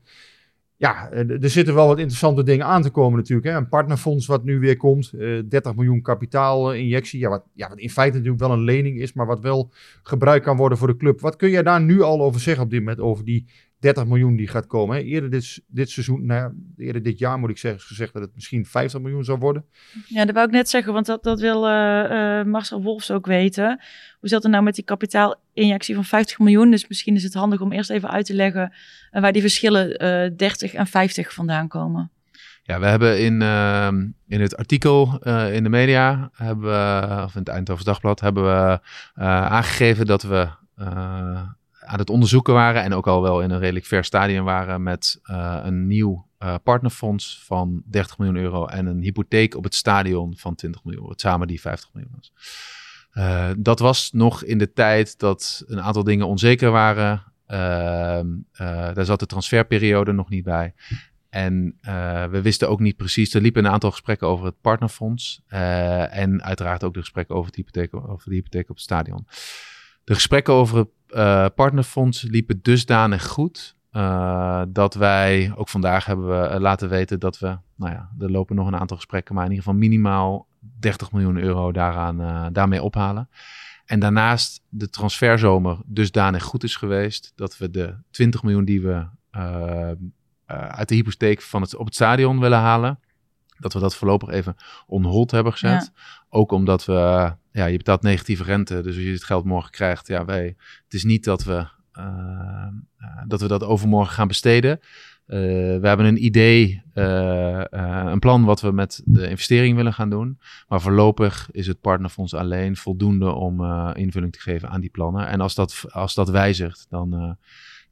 [0.82, 3.48] ja, eh, er zitten wel wat interessante dingen aan te komen natuurlijk.
[3.48, 3.56] Hè.
[3.56, 7.90] Een partnerfonds wat nu weer komt, eh 30 miljoen kapitaalinjectie, ja wat, ja, wat in
[7.90, 9.70] feite natuurlijk wel een lening is, maar wat wel
[10.02, 11.20] gebruikt kan worden voor de club.
[11.20, 13.46] Wat kun jij daar nu al over zeggen op dit moment, over die
[13.82, 14.96] 30 miljoen die gaat komen?
[14.96, 15.02] Hè?
[15.02, 16.52] Eerder dit, dit seizoen, nou ja,
[16.84, 19.64] eerder dit jaar moet ik zeggen, is gezegd dat het misschien 50 miljoen zou worden.
[20.06, 23.26] Ja, dat wou ik net zeggen, want dat, dat wil eh, eh, Marcel Wolfs ook
[23.26, 23.80] weten.
[24.20, 26.70] Hoe zat het nou met die kapitaalinjectie van 50 miljoen?
[26.70, 28.72] Dus misschien is het handig om eerst even uit te leggen
[29.10, 32.10] eh, waar die verschillen eh 30 en 50 vandaan komen.
[32.64, 37.34] Ja, we hebben in, ehm, in het artikel eh, in de media, hebben we, of
[37.34, 38.80] in het Eindhovens Dagblad, hebben we
[39.14, 41.42] eh, aangegeven dat we eh,
[41.86, 45.20] aan het onderzoeken waren en ook al wel in een redelijk ver stadium waren met
[45.22, 50.36] eh, een nieuw eh, partnerfonds van 30 miljoen euro en een hypotheek op het stadion
[50.36, 52.32] van 20 miljoen, wat samen die 50 miljoen was.
[53.10, 57.22] Eh, dat was nog in de tijd dat een aantal dingen onzeker waren.
[57.46, 60.74] Ehm, eh, daar zat de transferperiode nog niet bij.
[61.28, 61.78] En
[62.30, 63.34] we wisten ook niet precies.
[63.34, 65.42] Er liepen een aantal gesprekken over het partnerfonds.
[65.48, 69.26] en uiteraard ook de gesprekken over, het hypotheek, over de hypotheek op het stadion.
[70.04, 73.76] De gesprekken over het eh, partnerfonds liepen dusdanig goed.
[73.90, 78.30] eh, dat wij, ook vandaag hebben we eh, laten weten dat we, nou ja, er
[78.30, 80.46] lopen nog een aantal gesprekken, maar in ieder geval minimaal
[80.78, 83.28] 30 miljoen euro daaraan, daarmee ophalen.
[83.84, 89.06] En daarnaast de transferzomer dusdanig goed is geweest dat we de 20 miljoen die we
[90.46, 93.00] uit de hypotheek van het, op het stadion willen halen.
[93.58, 95.92] Dat we dat voorlopig even on hold hebben gezet.
[96.28, 98.80] Ook omdat we, ja, je betaalt negatieve rente.
[98.82, 100.44] Dus als je het geld morgen krijgt, ja, wij,
[100.84, 102.04] het is niet dat we, eh,
[102.98, 104.80] eh, dat we dat overmorgen gaan besteden.
[105.26, 105.38] Eh,
[105.80, 110.38] we hebben een idee, een plan wat we met de investering willen gaan doen.
[110.68, 115.28] Maar voorlopig is het partnerfonds alleen voldoende om invulling te geven aan die plannen.
[115.28, 117.38] En als dat, als dat wijzigt, dan,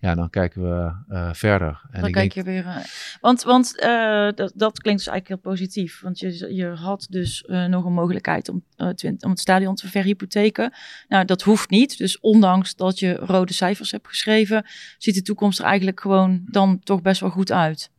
[0.00, 1.80] ja, dan kijken we eh, verder.
[1.90, 2.66] En Dan ik kijk denk, je weer.
[2.66, 2.76] eh,
[3.20, 6.00] want want eh, dat, dat klinkt dus eigenlijk heel positief.
[6.00, 10.72] Want je, je had dus nog een mogelijkheid om, twint- om het stadion te verhypotheken.
[11.08, 11.98] Nou, dat hoeft niet.
[11.98, 14.66] Dus ondanks dat je rode cijfers hebt geschreven,
[14.98, 17.90] ziet de toekomst er eigenlijk gewoon dan toch best wel goed uit.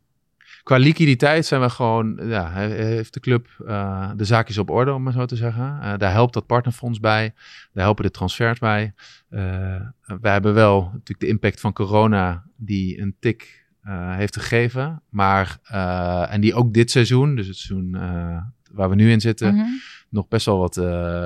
[0.62, 4.92] Qua liquiditeit zijn we gewoon, ja, he- heeft de club eh, de zaakjes op orde,
[4.92, 5.78] om maar zo te zeggen.
[5.80, 7.34] Eh, daar helpt dat partnerfonds bij,
[7.72, 8.94] daar helpen de transfers bij.
[9.30, 9.40] Eh
[10.20, 13.60] we hebben wel natuurlijk de impact van corona die een tik
[14.16, 15.02] heeft gegeven.
[15.08, 15.58] Maar,
[16.30, 17.90] en die ook dit seizoen, dus het seizoen
[18.72, 19.66] waar we nu in zitten, Mhm.
[20.08, 20.74] nog best wel wat,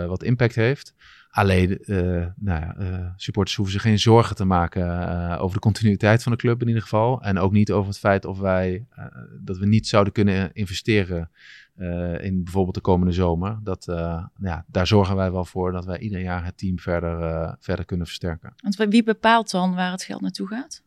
[0.08, 0.94] wat impact heeft.
[1.36, 1.96] Alleen, eh,
[2.36, 6.32] nou ja, eh, supporters hoeven zich geen zorgen te maken eh, over de continuïteit van
[6.32, 7.22] de club in ieder geval.
[7.22, 8.86] En ook niet over het feit of wij,
[9.40, 11.30] dat we niet zouden kunnen investeren
[12.20, 13.58] in bijvoorbeeld de komende zomer.
[13.62, 17.54] Dat, eh, ja, daar zorgen wij wel voor dat wij ieder jaar het team verder,
[17.60, 18.54] verder kunnen versterken.
[18.62, 20.82] Want wie bepaalt dan waar het geld naartoe gaat?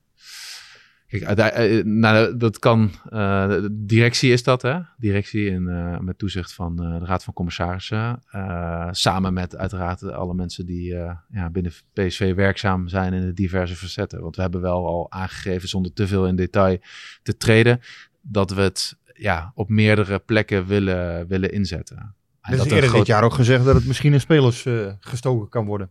[1.10, 4.80] Kijk, uite- eh, nou, dat kan, eh, directie is dat, hè?
[4.97, 8.22] Directie eh, met toezicht van eh, de Raad van Commissarissen.
[8.32, 13.34] Eh, samen met uiteraard alle mensen die eh, ja, binnen PSV werkzaam zijn in de
[13.34, 14.22] diverse facetten.
[14.22, 16.78] Want we hebben wel al aangegeven, zonder te veel in detail
[17.24, 17.80] te treden,
[18.22, 21.97] dat we het ja, op meerdere plekken willen, willen inzetten.
[22.41, 24.66] En is dat een eerder groot- dit jaar ook gezegd dat het misschien in spelers
[24.66, 25.89] eh, gestoken kan worden.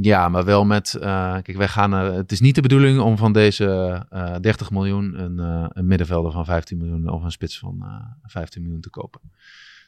[0.00, 0.94] Ja, maar wel met.
[0.94, 1.94] eh, kijk, wij gaan.
[1.94, 3.66] eh, het is niet de bedoeling om van deze
[4.10, 8.30] eh 30 miljoen een, eh, een middenvelder van 15 miljoen of een spits van eh
[8.30, 9.20] 15 miljoen te kopen.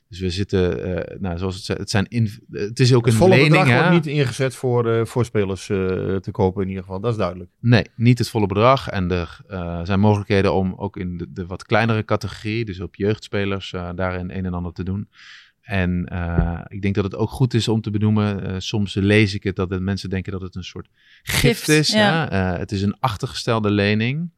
[0.09, 0.83] Dus we zitten,
[1.13, 3.51] eh, nou, zoals het zei, het zijn in, het is ook Het een volle lening.
[3.51, 3.77] bedrag hè?
[3.79, 5.77] wordt niet ingezet voor, eh, voor spelers eh,
[6.17, 7.01] te kopen in ieder geval.
[7.01, 7.51] Dat is duidelijk.
[7.61, 8.89] Nee, niet het volle bedrag.
[8.89, 12.95] En er eh, zijn mogelijkheden om ook in de, de wat kleinere categorie, dus op
[12.95, 15.09] jeugdspelers, eh, daarin een en ander te doen.
[15.67, 18.45] En eh, ik denk dat het ook goed is om te benoemen.
[18.45, 20.89] eh, soms lees ik het dat de mensen denken dat het een soort
[21.23, 21.89] gift, Gift, is.
[21.93, 22.31] ja.
[22.31, 24.31] Eh, het is een achtergestelde lening.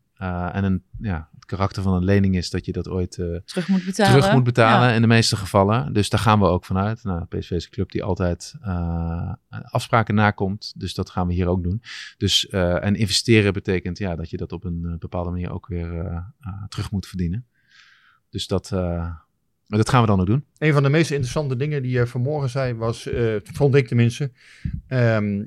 [0.52, 3.10] En een, ja, het karakter van een lening is dat je dat ooit
[3.44, 4.12] Terug moet betalen.
[4.18, 4.94] terug moet betalen Ja.
[4.94, 5.92] in de meeste gevallen.
[5.92, 7.04] Dus daar gaan we ook vanuit.
[7.04, 8.54] Nou, PSV is een club die altijd
[9.48, 10.72] afspraken nakomt.
[10.76, 11.82] Dus dat gaan we hier ook doen.
[12.16, 16.24] Dus, en investeren betekent ja, dat je dat op een bepaalde manier ook weer
[16.68, 17.46] terug moet verdienen.
[18.30, 18.72] Dus dat,
[19.76, 20.44] dat gaan we dan ook doen.
[20.58, 24.30] Een van de meest interessante dingen die je vanmorgen zei was, eh, vond ik tenminste,
[24.86, 25.44] ehm,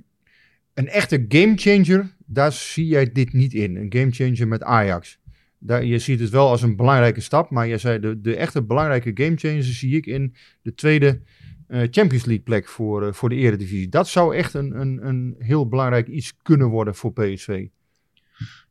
[0.73, 3.75] een echte gamechanger, daar zie jij dit niet in.
[3.75, 5.19] Een gamechanger met Ajax.
[5.57, 8.63] Daar, je ziet het wel als een belangrijke stap, maar je zei de, de echte
[8.63, 11.21] belangrijke gamechanger zie ik in de tweede
[11.67, 13.89] eh, Champions League plek voor, eh, voor de Eredivisie.
[13.89, 17.67] Dat zou echt een, een, een heel belangrijk iets kunnen worden voor PSV.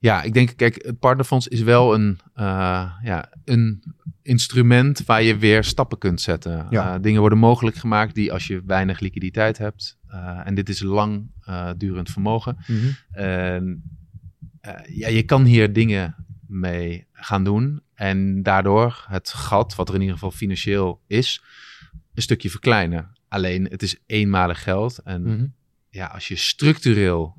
[0.00, 3.82] Ja, ik denk, kijk, het partnerfonds is wel een, eh, ja, een
[4.22, 6.66] instrument waar je weer stappen kunt zetten.
[6.70, 6.94] Ja.
[6.94, 10.82] Eh, dingen worden mogelijk gemaakt die als je weinig liquiditeit hebt, eh, en dit is
[10.82, 12.56] lang eh, durend vermogen,
[13.10, 13.82] En,
[14.60, 16.14] eh, ja, je kan hier dingen
[16.46, 17.82] mee gaan doen.
[17.94, 21.42] En daardoor het gat, wat er in ieder geval financieel is,
[22.14, 23.10] een stukje verkleinen.
[23.28, 24.98] Alleen het is eenmalig geld.
[24.98, 25.46] En Mhm.
[25.90, 27.36] ja, als je structureel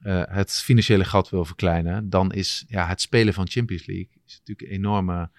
[0.00, 4.38] eh, het financiële gat wil verkleinen, dan is ja, het spelen van Champions League is
[4.38, 5.30] natuurlijk een enorme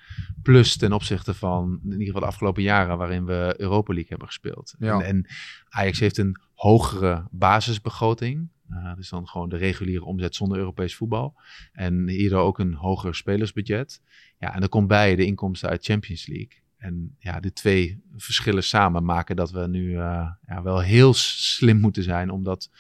[0.44, 4.28] plus ten opzichte van in ieder geval de afgelopen jaren waarin we Europa League hebben
[4.28, 4.76] gespeeld.
[4.80, 5.00] Ja.
[5.00, 5.28] En, en
[5.70, 8.50] Ajax heeft een hogere basisbegroting.
[8.70, 11.36] Eh, dus dan gewoon de reguliere omzet zonder Europees voetbal.
[11.74, 14.02] En hierdoor ook een hoger spelersbudget.
[14.38, 16.62] Ja, en er komt bij de inkomsten uit Champions League.
[16.78, 21.80] En ja, de twee verschillen samen maken dat we nu eh, ja, wel heel slim
[21.80, 22.80] moeten zijn om dat eh,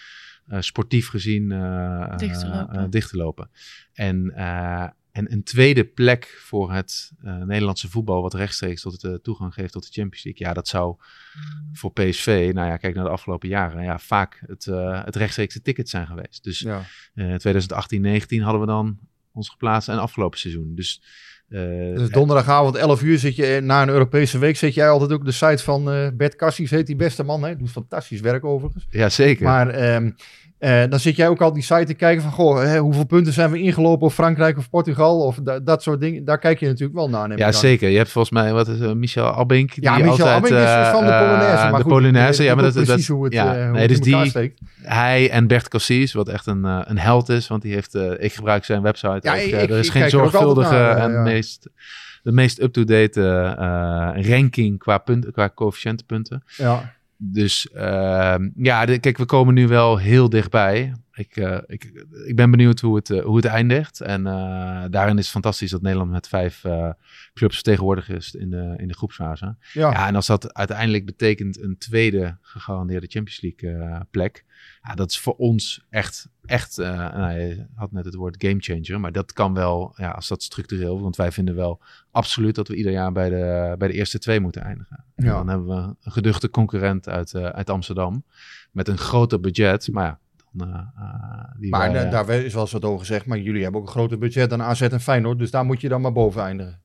[0.60, 2.76] sportief gezien eh, Dicht te eh, lopen.
[2.76, 3.49] eh, dicht te lopen.
[3.93, 9.20] En, eh, en een tweede plek voor het eh, Nederlandse voetbal, wat rechtstreeks tot de
[9.22, 10.47] toegang geeft tot de Champions League.
[10.47, 10.95] Ja, dat zou
[11.74, 15.62] voor PSV, nou ja, kijk naar de afgelopen jaren, ja, vaak het, eh, het rechtstreekse
[15.62, 16.43] ticket zijn geweest.
[16.43, 16.82] Dus Ja.
[17.14, 18.99] eh 2018, 19 hadden we dan
[19.34, 20.76] ons geplaatst en afgelopen seizoen.
[20.76, 21.02] Dus,
[21.52, 25.12] eh, Dus donderdagavond 11 uur zit je eh, na een Europese week zet jij altijd
[25.12, 27.43] ook de site van eh Bert Cassis, heet die beste man.
[27.43, 27.56] Hè?
[27.58, 28.86] Doet fantastisch werk overigens.
[28.89, 29.45] ja, zeker.
[29.45, 30.10] Maar ehm,
[30.60, 33.34] eh, dan zit jij ook al die site te kijken van, goh, hè, hoeveel punten
[33.34, 36.26] zijn we ingelopen op Frankrijk of Portugal of da- dat soort dingen.
[36.26, 37.38] Daar kijk je natuurlijk wel naar.
[37.38, 37.89] ja, zeker.
[37.89, 39.74] Je hebt volgens mij, wat is Michel Abink?
[39.74, 41.64] Die Ja, Michel altijd, Abink is van de Polonaise.
[41.64, 43.89] Maar de goed, Polonaise, ja, maar dat, dat, precies hoe het, ja, hoe nee, het
[43.89, 44.60] dus die, steekt.
[44.82, 48.66] hij en Bert Cassis, wat echt een, een held is, want die heeft, ik gebruik
[48.66, 49.20] zijn website.
[49.22, 51.24] Ja, ook, ik- er is ik geen kijk ook altijd zorgvuldige naar, en.
[51.42, 51.70] Meest,
[52.24, 56.44] de meest up-to-date eh, ranking qua, punt, qua coëfficiëntenpunten.
[56.58, 56.94] Ja.
[57.18, 60.94] Dus ehm, ja, de- kijk, we komen nu wel heel dichtbij.
[61.14, 64.02] Ik, uh, ik, ik ben benieuwd hoe het, uh, hoe het eindigt.
[64.02, 64.24] En
[64.92, 66.62] daarin is het fantastisch dat Nederland met vijf
[67.34, 69.56] clubs vertegenwoordigd is in de, in de groepsfase.
[69.74, 69.92] Ja.
[69.92, 70.08] ja.
[70.08, 74.46] en als dat uiteindelijk betekent een tweede gegarandeerde Champions League plek.
[74.84, 78.99] Ja, dat is voor ons echt, echt nou, je had net het woord gamechanger.
[78.99, 81.01] Maar dat kan wel, ja, als dat structureel.
[81.01, 81.79] Want wij vinden wel
[82.11, 85.03] absoluut dat we ieder jaar bij de, bij de eerste twee moeten eindigen.
[85.15, 85.34] Ja.
[85.34, 88.23] dan hebben we een geduchte concurrent uit, uit Amsterdam.
[88.71, 89.89] Met een groter budget.
[89.91, 90.19] Maar
[90.51, 90.91] ja,
[91.59, 93.25] uh, maar wij, daar is wel eens wat over gezegd.
[93.25, 95.39] Maar jullie hebben ook een groter budget dan AZ en Feyenoord.
[95.39, 96.82] Dus daar moet je dan maar boven eindigen.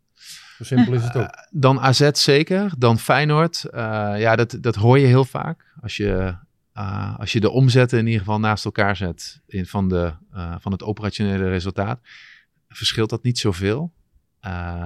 [0.56, 1.30] Zo simpel is het ook.
[1.50, 2.72] dan AZ zeker.
[2.78, 3.64] Dan Feyenoord.
[4.16, 5.72] ja, dat, dat hoor je heel vaak.
[5.80, 6.36] Als je,
[7.16, 9.42] als je de omzetten in ieder geval naast elkaar zet.
[9.46, 10.12] In, van, de,
[10.58, 12.00] van het operationele resultaat.
[12.68, 13.92] Verschilt dat niet zoveel.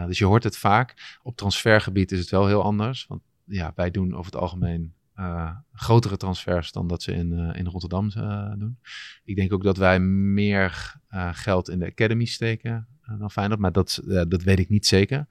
[0.07, 1.19] dus je hoort het vaak.
[1.23, 3.07] Op transfergebied is het wel heel anders.
[3.07, 7.59] Want ja, wij doen over het algemeen uh, grotere transfers dan dat ze in, uh,
[7.59, 8.79] in Rotterdam uh, doen.
[9.25, 10.99] Ik denk ook dat wij meer
[11.33, 12.87] geld in de academy steken
[13.19, 15.27] dan Feyenoord, maar dat, dat weet ik niet zeker.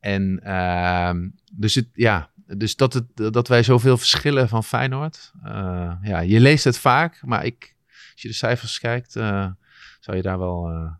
[0.00, 5.32] En ehm, dus, het, ja, dus dat, het, dat wij zoveel verschillen van Feyenoord.
[6.02, 7.76] ja, je leest het vaak, maar ik,
[8.12, 9.12] als je de cijfers kijkt,
[10.00, 10.92] zou je daar wel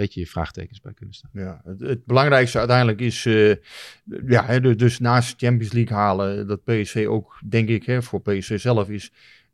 [0.00, 1.30] beetje je vraagtekens bij kunnen staan.
[1.32, 3.22] Ja, het, het belangrijkste uiteindelijk is,
[4.26, 8.60] ja, dus, dus naast Champions League halen, dat PSV ook, denk ik, hè, voor PSV
[8.60, 9.12] zelf is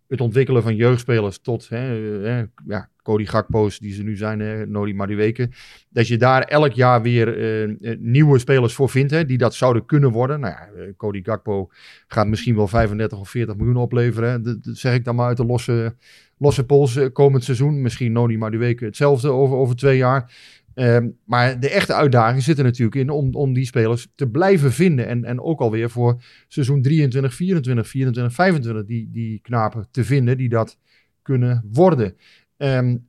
[0.09, 4.95] het ontwikkelen van jeugdspelers tot hè, ja, Cody Gakpo's die ze nu zijn, hè, Nodi
[4.95, 5.49] Madueke.
[5.89, 9.87] Dat je daar elk jaar weer uh, nieuwe spelers voor vindt hè, die dat zouden
[9.87, 10.41] kunnen worden.
[10.41, 11.71] Nou ja, Cody Gakpo
[12.07, 14.43] gaat misschien wel 35 of 40 miljoen opleveren.
[14.43, 15.95] Dat, dat zeg ik dan maar uit de losse
[16.39, 17.83] losse pols eh, komend seizoen.
[17.83, 20.33] Misschien die weken hetzelfde over, over twee jaar.
[20.75, 24.73] Ehm, maar de echte uitdaging zit er natuurlijk in om, om die spelers te blijven
[24.73, 25.07] vinden.
[25.07, 30.37] En, en ook alweer voor seizoen 23, 24, 24, 25 die, die knapen te vinden
[30.37, 30.79] die dat
[31.23, 32.17] kunnen worden.
[32.57, 33.07] Um,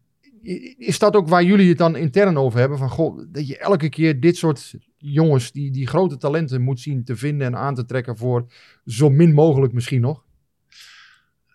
[0.77, 2.77] is dat ook waar jullie het dan intern over hebben?
[2.77, 7.03] Van goh, dat je elke keer dit soort jongens, die, die grote talenten moet zien
[7.03, 8.45] te vinden en aan te trekken voor
[8.85, 10.23] zo min mogelijk misschien nog?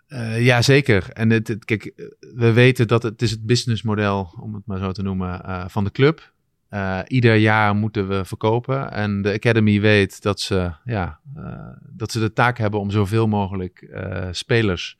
[0.08, 1.10] Uh, ja, zeker.
[1.12, 1.92] En het, kijk,
[2.34, 5.84] we weten dat het is het businessmodel, om het maar zo te noemen, uh, van
[5.84, 6.32] de club.
[6.70, 8.92] Uh, ieder jaar moeten we verkopen.
[8.92, 11.20] En de Academy weet dat ze, ja,
[11.90, 13.88] dat ze de taak hebben om zoveel mogelijk
[14.30, 14.98] spelers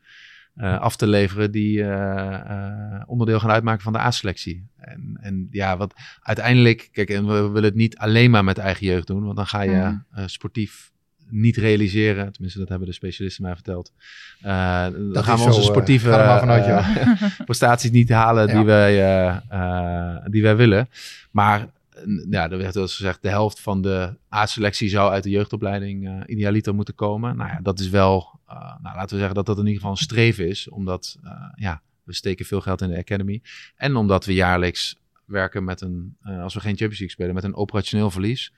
[0.57, 1.84] af te leveren die
[3.07, 4.66] onderdeel gaan uitmaken van de A-selectie.
[4.76, 8.86] En, en ja, wat uiteindelijk, kijk, en we willen het niet alleen maar met eigen
[8.86, 10.28] jeugd doen, want dan ga je mm.
[10.28, 10.92] sportief
[11.32, 12.32] niet realiseren.
[12.32, 13.92] Tenminste, dat hebben de specialisten mij verteld.
[14.44, 17.05] Uh, dan gaan we onze eh, sportieve uh,
[17.44, 19.40] prestaties niet halen die, wij,
[20.30, 20.88] die wij willen.
[21.30, 21.66] Maar
[22.30, 26.24] ja, er werd wel eens gezegd, de helft van de A-selectie zou uit de jeugdopleiding
[26.26, 27.36] idealiter moeten komen.
[27.36, 28.40] Nou ja, dat is wel,
[28.82, 30.68] nou, laten we zeggen dat dat in ieder geval een streven is.
[30.68, 31.18] Omdat,
[31.55, 33.42] ja, we steken veel geld in de academy.
[33.76, 37.55] En omdat we jaarlijks werken met een, als we geen Champions League spelen, met een
[37.55, 38.53] operationeel verlies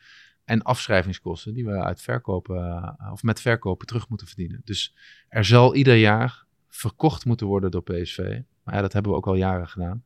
[0.45, 4.61] en afschrijvingskosten die we uit verkopen of met verkopen terug moeten verdienen.
[4.65, 4.95] Dus
[5.29, 8.41] er zal ieder jaar verkocht moeten worden door PSV.
[8.63, 10.05] Maar ja, dat hebben we ook al jaren gedaan.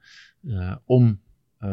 [0.84, 1.20] Om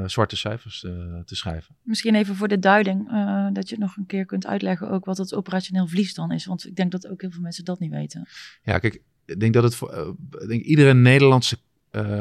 [0.06, 0.80] zwarte cijfers
[1.26, 1.76] te schrijven.
[1.82, 3.10] Misschien even voor de duiding,
[3.54, 6.46] dat je het nog een keer kunt uitleggen ook wat het operationeel verlies dan is.
[6.46, 8.28] Want ik denk dat ook heel veel mensen dat niet weten.
[8.64, 10.16] Ja, kijk, ik denk dat het voor
[10.48, 11.58] denk iedere Nederlandse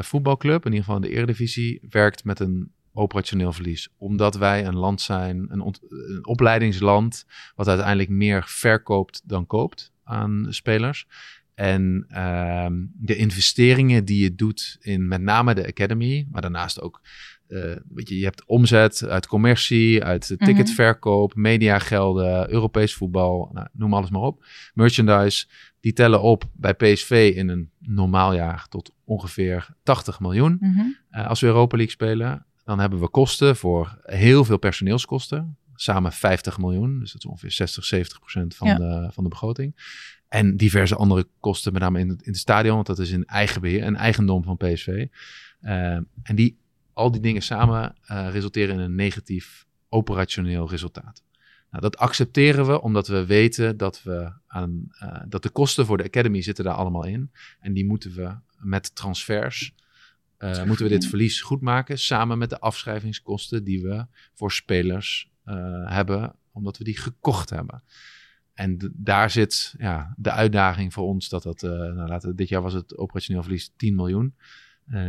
[0.01, 3.89] voetbalclub, in ieder geval in de Eredivisie, werkt met een operationeel verlies.
[3.97, 10.47] Omdat wij een land zijn, een, een opleidingsland, wat uiteindelijk meer verkoopt dan koopt aan
[10.49, 11.07] spelers.
[11.55, 17.01] En uh, de investeringen die je doet in met name de academy, maar daarnaast ook,
[17.49, 20.45] uh, weet je, je hebt omzet uit commercie, uit mhm.
[20.45, 24.45] ticketverkoop, mediagelden, Europees voetbal, nou, noem alles maar op.
[24.74, 25.47] Merchandise,
[25.80, 30.57] die tellen op bij PSV in een normaal jaar tot ongeveer 80 miljoen.
[30.61, 30.97] Mm -hmm.
[31.11, 32.47] uh, als we Europa League spelen.
[32.64, 35.57] Dan hebben we kosten voor heel veel personeelskosten.
[35.74, 36.99] Samen 50 miljoen.
[36.99, 39.74] Dus dat is ongeveer 60, 70 procent van, de, van de begroting.
[40.28, 42.74] En diverse andere kosten, met name in het, in het stadion.
[42.74, 44.86] Want dat is in eigen beheer, een eigendom van PSV.
[44.88, 45.07] Uh,
[45.61, 46.59] eh, en die,
[46.95, 51.22] al die dingen samen uh, resulteren in een negatief operationeel resultaat.
[51.70, 55.97] Nou, dat accepteren we omdat we weten dat, we aan, uh, dat de kosten voor
[55.97, 57.30] de academy zitten daar allemaal in.
[57.61, 59.74] En die moeten we met transfers
[60.38, 65.32] uh, moeten we dit verlies goed maken samen met de afschrijvingskosten die we voor spelers
[65.84, 67.82] hebben, omdat we die gekocht hebben.
[68.55, 72.72] En daar zit ja, de uitdaging voor ons dat dat, nou, laten, dit jaar was
[72.72, 74.34] het operationeel verlies 10 miljoen.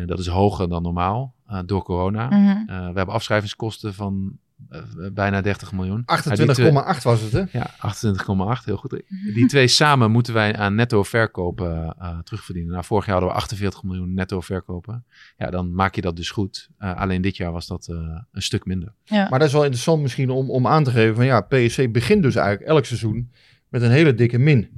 [0.06, 1.35] dat is hoger dan normaal
[1.66, 2.30] door corona.
[2.30, 2.66] Mm -hmm.
[2.66, 4.40] we hebben afschrijvingskosten van
[4.70, 4.82] eh,
[5.14, 6.04] bijna 30 miljoen.
[6.06, 7.44] 28,8 was het, hè?
[7.52, 9.02] Ja, 28,8, heel goed.
[9.34, 12.72] Die twee samen moeten wij aan netto verkopen uh, terugverdienen.
[12.72, 15.06] Nou, vorig jaar hadden we 48 miljoen netto verkopen.
[15.38, 16.70] Ja, dan maak je dat dus goed.
[16.80, 17.98] Uh, alleen dit jaar was dat uh,
[18.32, 18.94] een stuk minder.
[19.04, 19.30] Ja.
[19.30, 22.24] Maar dat is wel interessant misschien om, om aan te geven van ja, PSC begint
[22.24, 23.32] dus eigenlijk elk seizoen
[23.70, 24.70] met een hele dikke min.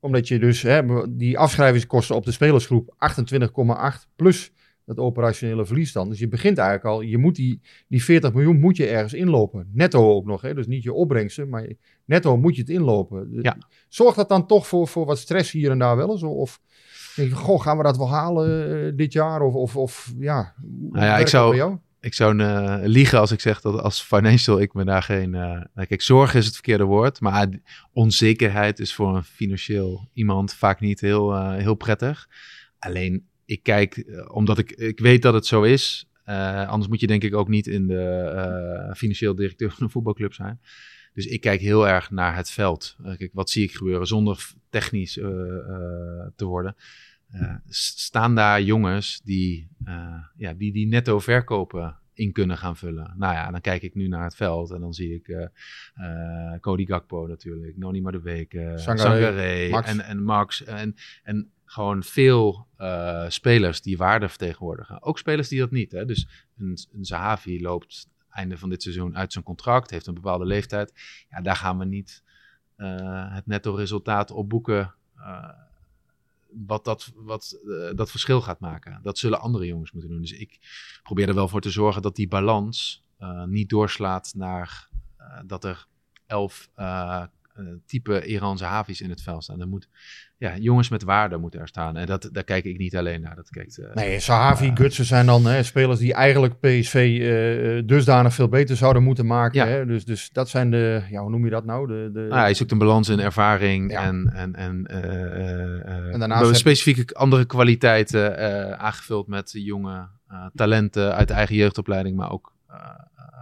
[0.00, 0.82] Omdat je dus hè,
[1.16, 4.52] die afschrijvingskosten op de spelersgroep 28,8 plus
[4.84, 6.08] dat operationele verlies dan.
[6.08, 9.70] Dus je begint eigenlijk al, je moet die, die 40 miljoen moet je ergens inlopen.
[9.72, 10.54] Netto ook nog, hè?
[10.54, 11.72] dus niet je opbrengsten, maar
[12.04, 13.28] netto moet je het inlopen.
[13.42, 13.56] Ja.
[13.88, 16.22] Zorgt dat dan toch voor, voor wat stress hier en daar wel eens?
[16.22, 16.60] Of
[17.16, 19.40] denk je, goh, gaan we dat wel halen uh, dit jaar?
[19.40, 20.54] Of, of, of ja,
[20.90, 24.74] nou ja ik zou, ik zou uh, liegen als ik zeg dat als financial ik
[24.74, 25.34] me daar geen...
[25.34, 27.48] Uh, kijk, zorg is het verkeerde woord, maar
[27.92, 32.28] onzekerheid is voor een financieel iemand vaak niet heel, heel prettig.
[32.78, 36.06] Alleen ik kijk, uh, omdat ik, ik weet dat het zo is.
[36.26, 38.32] Uh, anders moet je denk ik ook niet in de
[38.88, 40.60] uh, financieel directeur van een voetbalclub zijn.
[41.14, 42.96] Dus ik kijk heel erg naar het veld.
[43.02, 45.12] kijk, wat zie ik gebeuren zonder technisch
[46.36, 46.76] te worden.
[47.68, 49.68] staan daar jongens die,
[50.36, 53.14] ja, die die netto verkopen in kunnen gaan vullen.
[53.16, 55.50] Nou ja, dan kijk ik nu naar het veld en dan zie ik
[56.60, 60.64] Cody Gakpo natuurlijk, Noni Madueke, Sangaré en, en Max.
[60.64, 65.02] En, en gewoon veel uh, spelers die waarde vertegenwoordigen.
[65.02, 65.92] Ook spelers die dat niet.
[65.92, 66.04] Hè?
[66.04, 70.44] Dus een, een Zahavi loopt einde van dit seizoen uit zijn contract, heeft een bepaalde
[70.44, 70.92] leeftijd.
[71.30, 72.22] Ja, daar gaan we niet
[72.76, 74.94] uh, het netto resultaat op boeken.
[75.16, 75.48] Uh,
[76.66, 77.60] wat, dat, wat
[77.94, 79.00] dat verschil gaat maken.
[79.02, 80.20] Dat zullen andere jongens moeten doen.
[80.20, 80.58] Dus ik
[81.02, 83.02] probeer er wel voor te zorgen dat die balans
[83.46, 84.88] niet doorslaat naar
[85.46, 85.86] dat er
[86.26, 86.70] elf
[87.86, 89.60] type Iraanse havies in het veld staan.
[89.60, 89.88] Er moet,
[90.36, 91.96] ja, jongens met waarde moeten er staan.
[91.96, 93.36] En dat, daar kijk ik niet alleen naar.
[93.36, 97.82] Dat kijkt, uh, nee, Sahavi, uh, Gutsen zijn dan hè, spelers die eigenlijk PSV uh,
[97.86, 99.66] dusdanig veel beter zouden moeten maken.
[99.66, 99.66] Ja.
[99.66, 99.86] Hè?
[99.86, 101.86] Dus, dus dat zijn de, ja, hoe noem je dat nou?
[101.86, 102.26] De, de...
[102.28, 104.02] Nou, je zoekt een balans in ervaring ja.
[104.02, 104.86] en, en, en,
[106.12, 110.08] en daarnaast specifieke andere kwaliteiten aangevuld met jonge
[110.54, 112.52] talenten uit de eigen jeugdopleiding, maar ook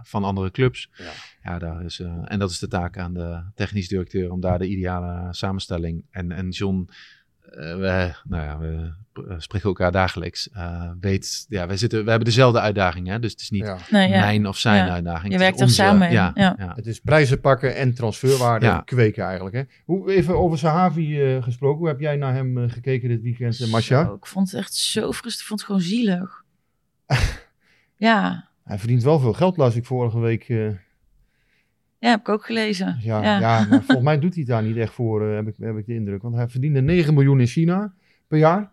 [0.03, 0.89] van andere clubs.
[0.93, 1.11] Ja.
[1.43, 4.59] ja, daar is, uh, en dat is de taak aan de technisch directeur om daar
[4.59, 6.03] de ideale samenstelling.
[6.11, 6.89] En, en John,
[7.45, 8.93] uh, we, nou ja, we
[9.37, 10.49] spreken elkaar dagelijks.
[10.55, 13.19] Uh, weet, ja, wij, zitten, we hebben dezelfde uitdaging, hè?
[13.19, 13.77] dus het is niet ja.
[13.89, 14.19] nee, ja.
[14.19, 15.33] mijn of zijn uitdaging.
[15.33, 16.73] Je werkt er samen ja, ja.
[16.75, 19.55] Het is prijzen pakken en transferwaarde kweken eigenlijk.
[19.55, 19.63] Hè?
[19.85, 24.01] Hoe, even over Sahavi gesproken, hoe heb jij naar hem gekeken dit weekend, Masha?
[24.01, 26.43] Ik vond het echt zo frustrerend, ik vond het gewoon zielig.
[28.07, 28.50] ja.
[28.71, 30.49] Hij verdient wel veel geld, las ik vorige week.
[30.49, 30.69] Uh...
[31.99, 32.97] Ja, heb ik ook gelezen.
[33.01, 33.39] Ja, ja.
[33.39, 35.85] ja maar volgens mij doet hij daar niet echt voor, uh, heb, ik, heb ik
[35.85, 36.21] de indruk.
[36.21, 37.93] Want hij verdiende 9 miljoen in China
[38.27, 38.71] per jaar.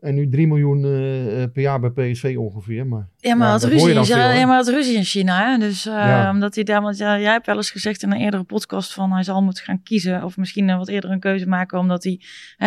[0.00, 2.86] En nu 3 miljoen uh, per jaar bij PSV ongeveer.
[2.86, 5.50] Maar, ja, maar ja, had ruzie, veel, ja, maar had ruzie in China.
[5.50, 5.58] Hè?
[5.58, 6.30] Dus ja.
[6.30, 9.12] omdat hij daar, want ja, jij hebt wel eens gezegd in een eerdere podcast van
[9.12, 10.24] hij zal moeten gaan kiezen.
[10.24, 11.78] Of misschien wat eerder een keuze maken.
[11.78, 12.20] Omdat hij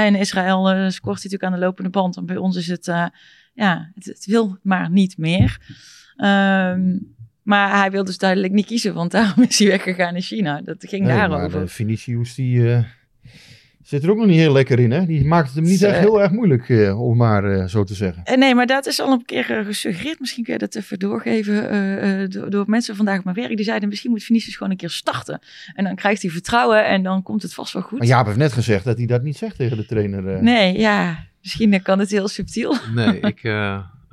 [0.06, 2.18] in Israël scoort hij natuurlijk aan de lopende band.
[2.18, 2.86] En bij ons is het,
[3.54, 5.60] ja, het, het wil maar niet meer.
[6.18, 7.14] Um,
[7.46, 10.62] maar hij wil dus duidelijk niet kiezen, want daarom is hij weggegaan in China.
[10.62, 11.60] Dat ging nee, daarover.
[11.60, 12.84] Maar Vinicius, die uh,
[13.84, 15.06] zit er ook nog niet heel lekker in, hè?
[15.06, 17.94] Die maakt het hem niet echt heel erg moeilijk, uh, om maar uh, zo te
[17.94, 18.40] zeggen.
[18.40, 20.20] nee, maar dat is al een keer gesuggereerd.
[20.20, 23.56] Misschien kun je dat even doorgeven door, door, mensen vandaag op mijn werk.
[23.56, 25.40] Die zeiden, misschien moet Vinicius gewoon een keer starten.
[25.74, 27.98] En dan krijgt hij vertrouwen en dan komt het vast wel goed.
[27.98, 30.44] Maar Jaap heeft net gezegd dat hij dat niet zegt tegen de trainer.
[30.44, 31.28] Nee, ja.
[31.42, 32.76] Misschien kan het heel subtiel.
[32.94, 33.44] Nee, ik...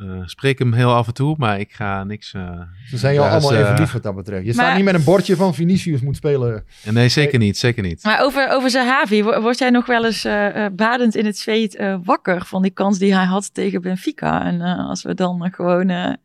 [0.04, 2.32] Uh, spreek hem heel af en toe, maar ik ga niks.
[2.32, 4.46] Uh, Ze zijn jou allemaal even lief wat dat betreft.
[4.46, 6.64] Je maar, staat niet met een bordje van Vinicius moet spelen.
[6.90, 8.04] Nee, zeker niet, zeker niet.
[8.04, 12.44] Maar over, over Zahavi, word jij nog wel eens uh, badend in het zweet wakker
[12.44, 14.44] van die kans die hij had tegen Benfica?
[14.44, 16.16] En als we dan gewoon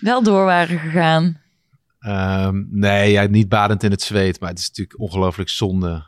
[0.00, 1.40] wel door waren gegaan.
[2.00, 6.06] Um, nee, ja, niet badend in het zweet, maar het is natuurlijk ongelooflijk zonde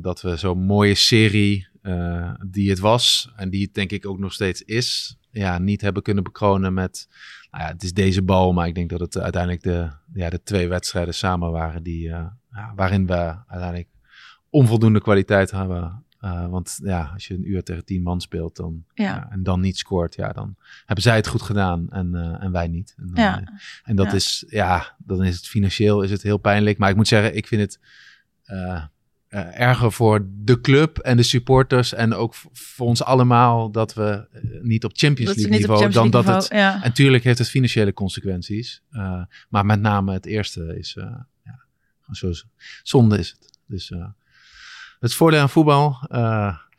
[0.00, 1.68] dat we zo'n mooie serie
[2.46, 6.02] die het was en die het denk ik ook nog steeds is ja, niet hebben
[6.02, 7.08] kunnen bekronen met.
[7.50, 10.42] Nou ja, het is deze bal, maar ik denk dat het uiteindelijk de, ja, de
[10.42, 13.88] twee wedstrijden samen waren die, uh, ja, waarin we uiteindelijk
[14.50, 16.04] onvoldoende kwaliteit hebben.
[16.20, 19.30] Uh, want ja, als je een uur tegen tien man speelt dan, ja.
[19.30, 22.68] en dan niet scoort, ja, dan hebben zij het goed gedaan en, uh, en wij
[22.68, 22.94] niet.
[22.96, 23.48] En, dan,
[23.84, 26.78] en dat is, ja, dan is het financieel is het heel pijnlijk.
[26.78, 27.80] Maar ik moet zeggen, ik vind het
[29.34, 34.28] uh, erger voor de club en de supporters en ook voor ons allemaal dat we
[34.32, 36.58] uh, niet op Champions League niveau Champions dan dat het.
[36.58, 36.82] Ja.
[36.82, 40.96] En tuurlijk heeft het financiële consequenties, uh, maar met name het eerste is
[41.44, 41.66] ja,
[42.10, 42.32] zo
[42.82, 43.58] zonde is het.
[43.66, 43.92] Dus
[45.00, 46.06] het voordeel aan voetbal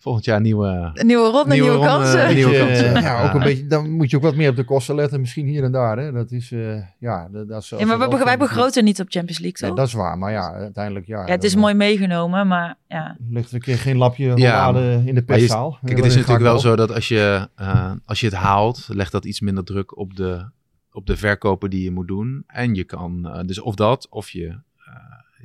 [0.06, 0.92] volgend jaar nieuwe...
[0.94, 2.36] Een nieuwe ronde, Nieuwe nieuwe, ronde, kansen.
[2.36, 2.96] nieuwe Beetje, kansen.
[2.96, 5.20] eh, ja, ook een beetje, dan moet je ook wat meer op de kosten letten,
[5.20, 5.98] misschien hier en daar.
[5.98, 6.12] Hè.
[6.12, 9.40] Dat is, eh, ja, dat, dat is Ja, maar wij, wij begroten niet op Champions
[9.40, 11.26] League, Nee, dat is waar, maar ja, uiteindelijk ja.
[11.26, 13.08] ja, het is dan, mooi meegenomen, maar ja.
[13.20, 15.78] eh, Ligt er een keer geen lapje Ja, rollade in de perszaal.
[15.84, 19.12] Kijk, het is natuurlijk wel zo dat als je, eh, als je het haalt, legt
[19.12, 20.46] dat iets minder druk op de,
[20.92, 22.44] op de verkopen die je moet doen.
[22.48, 24.56] En je kan, eh, dus of dat, of je, eh,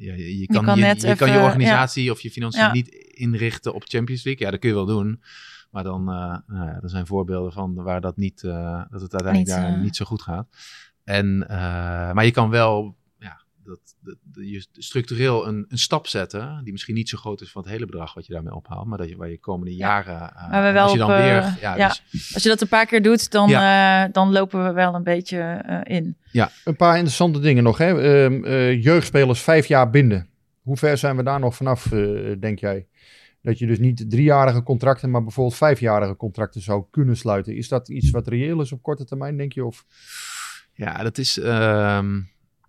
[0.01, 2.73] ja, je, je kan, kan je, je, kan je organisatie of je financiën Ja.
[2.73, 4.45] niet inrichten op Champions League.
[4.45, 5.23] Ja, dat kun je wel doen.
[5.71, 9.13] Maar dan, eh nou ja, er zijn voorbeelden van waar dat niet, eh, dat het
[9.13, 10.49] uiteindelijk Niet, daar eh, niet zo goed gaat.
[11.05, 11.39] En,
[12.15, 12.97] maar je kan wel,
[13.71, 17.51] dat, dat, dat je structureel een, een stap zetten, die misschien niet zo groot is
[17.51, 20.33] van het hele bedrag wat je daarmee ophaalt, maar dat je, waar je komende jaren,
[20.37, 21.89] eh, we wel als je dan op, eh, weer, ja, ja.
[21.89, 25.03] dus- Als je dat een paar keer doet, dan, eh, dan lopen we wel een
[25.03, 26.17] beetje eh, in.
[26.65, 27.79] Een paar interessante dingen nog.
[27.79, 28.03] Hè.
[28.03, 30.29] Ehm, eh, jeugdspelers vijf jaar binden.
[30.63, 32.01] Hoe ver zijn we daar nog vanaf, eh,
[32.41, 32.87] denk jij?
[33.43, 37.57] Dat je dus niet driejarige contracten, maar bijvoorbeeld vijfjarige contracten zou kunnen sluiten.
[37.57, 39.65] Is dat iets wat reëel is op korte termijn, denk je?
[39.65, 39.85] Of?
[40.75, 41.39] Ja, dat is.
[41.39, 42.21] ehm,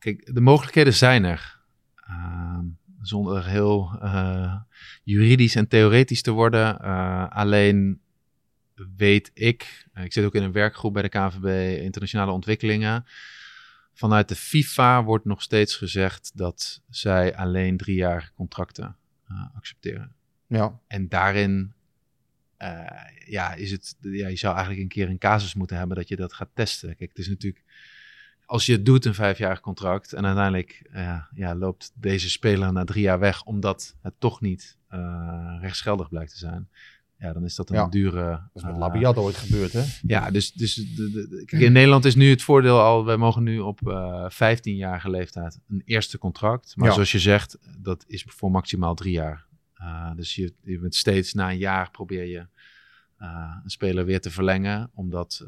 [0.02, 1.60] kijk, de mogelijkheden zijn er.
[1.96, 2.66] Ehm,
[3.02, 4.56] zonder heel eh,
[5.04, 6.80] juridisch en theoretisch te worden.
[6.80, 8.02] Eh, alleen
[8.98, 13.06] weet ik, eh, ik zit ook in een werkgroep bij de KNVB Internationale Ontwikkelingen.
[13.94, 18.96] Vanuit de FIFA wordt nog steeds gezegd dat zij alleen driejarige contracten
[19.56, 20.14] accepteren.
[20.48, 21.74] Ja, En daarin
[23.26, 26.16] ja, is het, ja, je zou eigenlijk een keer een casus moeten hebben dat je
[26.16, 26.96] dat gaat testen.
[26.96, 27.64] Kijk, het is natuurlijk,
[28.52, 32.84] als je het doet, een vijfjarig contract, en uiteindelijk eh, ja, loopt deze speler na
[32.84, 36.70] drie jaar weg, omdat het toch niet eh, rechtsgeldig blijkt te zijn.
[37.18, 37.88] Ja, dan is dat een Ja.
[37.88, 38.30] dure.
[38.30, 39.84] dat is met eh, Labiat ooit gebeurd, hè?
[40.02, 43.18] ja, dus, dus de, de- de- kijk, in Nederland is nu het voordeel al, wij
[43.18, 46.74] mogen nu op eh 15-jarige leeftijd een eerste contract.
[46.76, 46.94] Maar Ja.
[46.94, 49.46] zoals je zegt, dat is voor maximaal drie jaar.
[50.16, 52.48] Dus je, je bent steeds na een jaar probeer je
[53.64, 55.44] een speler weer te verlengen, omdat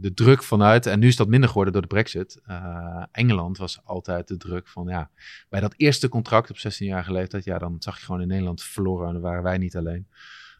[0.00, 3.84] de druk vanuit, en nu is dat minder geworden door de brexit, eh, Engeland was
[3.84, 5.10] altijd de druk van, ja,
[5.48, 9.06] bij dat eerste contract op 16-jarige leeftijd, ja, dan zag je gewoon in Nederland verloren
[9.06, 10.06] en dan waren wij niet alleen.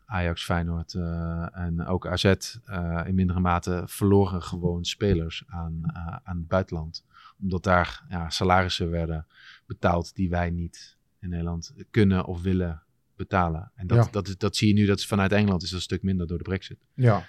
[0.07, 5.81] Ajax, Feyenoord eh, en ook AZ eh, in mindere mate verloren gewoon spelers aan,
[6.25, 7.05] aan het buitenland.
[7.41, 9.27] Omdat daar ja, salarissen werden
[9.67, 12.83] betaald die wij niet in Nederland kunnen of willen
[13.17, 13.73] betalen.
[13.75, 14.11] En dat, Ja.
[14.11, 16.27] dat, is, dat zie je nu, dat is vanuit Engeland is dat een stuk minder
[16.27, 16.79] door de brexit.
[16.95, 17.27] Ja,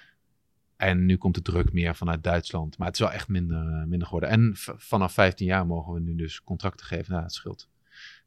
[0.80, 2.78] En nu komt de druk meer vanuit Duitsland.
[2.78, 4.28] Maar het is wel echt minder, eh, minder geworden.
[4.28, 7.10] En vanaf 15 jaar mogen we nu dus contracten geven.
[7.10, 7.68] Nou, dat scheelt.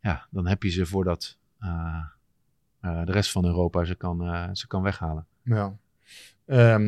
[0.01, 2.04] Ja, dan heb je ze voordat eh,
[2.80, 5.26] eh, de rest van Europa ze kan, ze kan weghalen.
[5.43, 5.78] ja.
[6.45, 6.88] Ehm,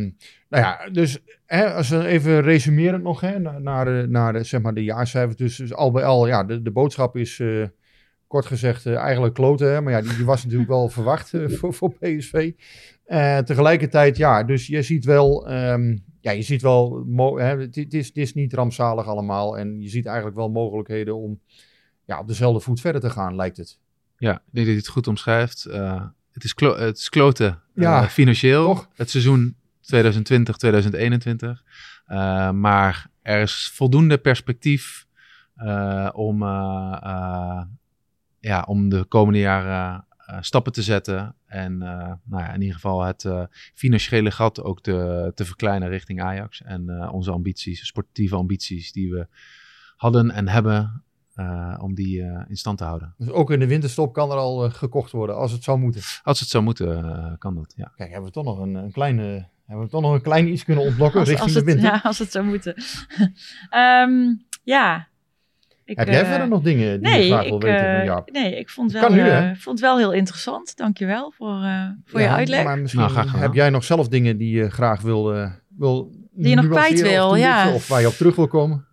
[0.50, 4.74] nou ja, dus hè, als we even resumeren nog hè, naar, naar, naar zeg maar
[4.74, 5.36] de jaarcijfers.
[5.36, 7.44] Dus, dus al bij al, ja, de, de boodschap is
[8.28, 9.74] kort gezegd eh, eigenlijk kloten.
[9.74, 12.52] Hè, maar ja, die, die was natuurlijk wel verwacht eh, voor, voor PSV.
[13.06, 17.06] Eh, tegelijkertijd, ja, dus je ziet wel, ehm, ja, je ziet wel,
[17.38, 19.58] hè, het, het is, het is niet rampzalig allemaal.
[19.58, 21.40] En je ziet eigenlijk wel mogelijkheden om
[22.06, 23.80] ja, op dezelfde voet verder te gaan, lijkt het.
[24.18, 25.64] Ja, ik denk dat je het goed omschrijft.
[26.32, 28.66] Het, is het is kloten Ja, financieel.
[28.66, 28.90] toch?
[28.94, 31.64] Het seizoen 2020, 2021.
[32.06, 35.06] Eh, maar er is voldoende perspectief
[36.14, 36.44] om,
[38.46, 41.36] ja, om de komende jaren eh, stappen te zetten.
[41.46, 43.44] En eh, nou ja, in ieder geval het eh,
[43.74, 46.62] financiële gat ook te, te verkleinen richting Ajax.
[46.62, 49.28] En eh, onze ambities, sportieve ambities die we
[49.96, 53.14] hadden en hebben, eh, om die eh, in stand te houden.
[53.18, 56.02] Dus ook in de winterstop kan er al gekocht worden, als het zou moeten.
[56.24, 57.92] Als het zou moeten, kan dat, ja.
[57.96, 60.64] Kijk, hebben we toch nog een, een kleine, hebben we toch nog een klein iets
[60.64, 61.86] kunnen ontlokken Als, richting als, de winter?
[61.86, 62.76] ja, als het zou moeten.
[63.70, 65.08] Ehm, ja.
[65.86, 67.96] Ik, Heb jij eh, verder nog dingen die nee, je graag wil ik, weten eh,
[67.96, 68.32] van Jaap?
[68.32, 70.78] nee, ik vond, Dat wel, kan nu, eh, vond het wel heel interessant.
[70.78, 72.64] Dankjewel voor, eh, voor je uitleg.
[72.64, 76.50] Maar misschien Nou, heb jij nog zelf dingen die je graag wil, eh, wil Die
[76.50, 77.74] je nog kwijt wil, of toelichten, ja.
[77.74, 78.86] Of waar je op terug wil komen?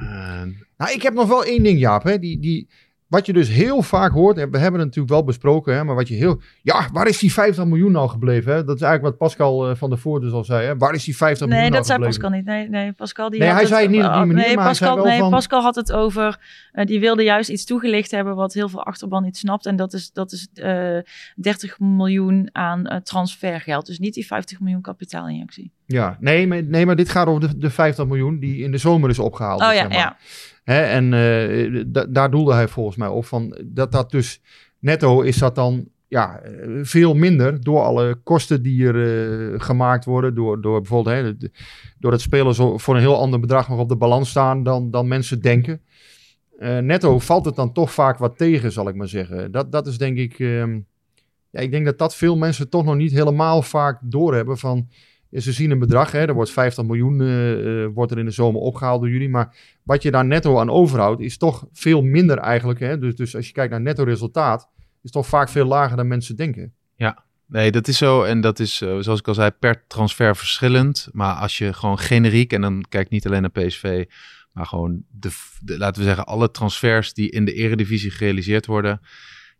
[0.00, 0.42] Eh,
[0.76, 2.02] Nou, ik heb nog wel één ding, Jaap.
[2.02, 2.68] Hè, die, die,
[3.08, 5.94] wat je dus heel vaak hoort, en we hebben het natuurlijk wel besproken, hè, maar
[5.94, 6.40] wat je heel...
[6.62, 8.52] Ja, waar is die 50 miljoen nou gebleven?
[8.52, 8.64] Hè?
[8.64, 10.66] Dat is eigenlijk wat Pascal eh, van der Voort dus al zei.
[10.66, 10.76] Hè?
[10.76, 12.20] Waar is die 50 Nee, miljoen dat nou zei gebleven?
[12.44, 12.70] Pascal niet.
[12.70, 14.64] Nee, nee Pascal die Nee, hij zei het niet op die oh, manier, nee, maar
[14.64, 16.38] hij zei Pascal, wel nee, van- Pascal had het over.
[16.72, 19.66] eh, die wilde juist iets toegelicht hebben wat heel veel achterban niet snapt.
[19.66, 20.98] En dat is, dat is eh
[21.36, 23.86] 30 miljoen aan eh, transfergeld.
[23.86, 25.72] Dus niet die 50 miljoen kapitaalinjectie.
[25.86, 28.78] Ja, nee maar, nee, maar dit gaat over de, de 50 miljoen die in de
[28.78, 29.60] zomer is opgehaald.
[29.60, 29.96] Oh zeg ja, maar.
[29.96, 30.16] ja.
[30.66, 34.40] Hè, en eh, da- daar doelde hij volgens mij op van dat dat dus
[34.78, 36.40] netto is dat dan ja,
[36.82, 38.96] veel minder door alle kosten die er
[39.52, 40.34] eh, gemaakt worden.
[40.34, 41.50] Door, door bijvoorbeeld hè, de-
[41.98, 45.08] door dat spelers voor een heel ander bedrag nog op de balans staan dan, dan
[45.08, 45.80] mensen denken.
[46.58, 49.52] Eh, netto valt het dan toch vaak wat tegen, zal ik maar zeggen.
[49.52, 50.38] Dat, dat is denk ik.
[50.38, 50.78] ehm,
[51.50, 54.88] ja, ik denk dat dat veel mensen toch nog niet helemaal vaak doorhebben van...
[55.30, 58.24] ja, Ze zien een bedrag, hè, er wordt 50 miljoen eh, eh, wordt er in
[58.24, 59.28] de zomer opgehaald door jullie.
[59.28, 62.80] Maar wat je daar netto aan overhoudt, is toch veel minder eigenlijk.
[62.80, 62.98] Hè?
[62.98, 64.70] Dus, dus als je kijkt naar netto resultaat,
[65.02, 66.74] is toch vaak veel lager dan mensen denken.
[67.48, 68.22] Nee, dat is zo.
[68.22, 71.08] En dat is, eh, zoals ik al zei, per transfer verschillend.
[71.12, 74.04] Maar als je gewoon generiek, en dan kijk niet alleen naar PSV,
[74.52, 75.30] maar gewoon, de,
[75.64, 79.00] laten we zeggen, alle transfers die in de eredivisie gerealiseerd worden,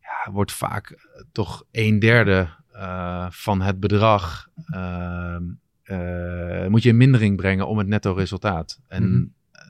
[0.00, 2.48] ja, wordt vaak toch een derde
[2.78, 5.42] eh, van het bedrag ehm,
[5.82, 8.80] eh, moet je in mindering brengen om het netto resultaat.
[8.88, 9.24] En, Mhm.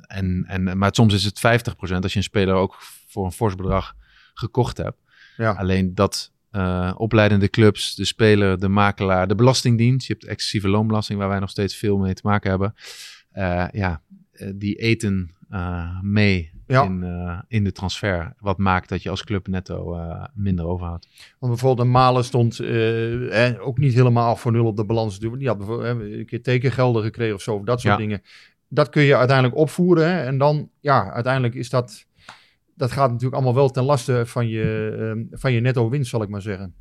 [0.07, 2.76] en, en, maar soms is het 50% als je een speler ook
[3.09, 3.94] voor een fors bedrag
[4.34, 4.98] gekocht hebt.
[5.36, 5.52] Ja.
[5.52, 10.07] Alleen dat eh, opleidende clubs, de speler, de makelaar, de belastingdienst.
[10.07, 12.74] Je hebt excessieve loonbelasting waar wij nog steeds veel mee te maken hebben.
[13.30, 14.02] Eh, ja,
[14.32, 16.82] eh, die eten eh, mee Ja.
[16.84, 18.34] in, eh, in de transfer.
[18.38, 21.08] Wat maakt dat je als club netto eh, minder overhoudt.
[21.38, 25.18] Want bijvoorbeeld een Malen stond eh, ook niet helemaal voor nul op de balans.
[25.18, 28.00] Die had bijvoorbeeld een keer tekengelden gekregen of zo, of dat soort Ja.
[28.00, 28.22] dingen.
[28.68, 30.08] Dat kun je uiteindelijk opvoeren.
[30.08, 32.04] Hè, en dan, ja, uiteindelijk is dat...
[32.74, 36.22] Dat gaat natuurlijk allemaal wel ten laste van je, ehm, van je netto winst, zal
[36.22, 36.74] ik maar zeggen.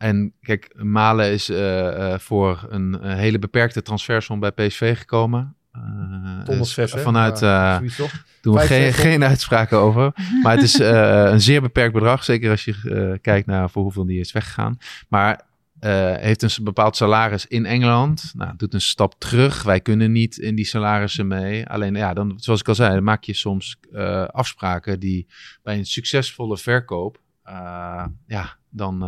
[0.00, 5.56] En kijk, Malen is eh, voor een, eh, hele beperkte transfersom bij PSV gekomen.
[5.72, 7.00] Eh, zes, hè?
[7.00, 7.78] Vanuit, eh,
[8.40, 10.12] doen we geen, geen uitspraken over.
[10.42, 12.24] Maar het is eh, een zeer beperkt bedrag.
[12.24, 14.78] Zeker als je eh, kijkt naar voor hoeveel die is weggegaan.
[15.08, 15.48] Maar
[15.80, 18.32] eh, heeft een bepaald salaris in Engeland.
[18.36, 19.62] Nou, doet een stap terug.
[19.62, 21.66] Wij kunnen niet in die salarissen mee.
[21.66, 25.26] Alleen, ja, dan, zoals ik al zei, dan maak je soms eh, afspraken die
[25.62, 29.04] bij een succesvolle verkoop, eh, ja, dan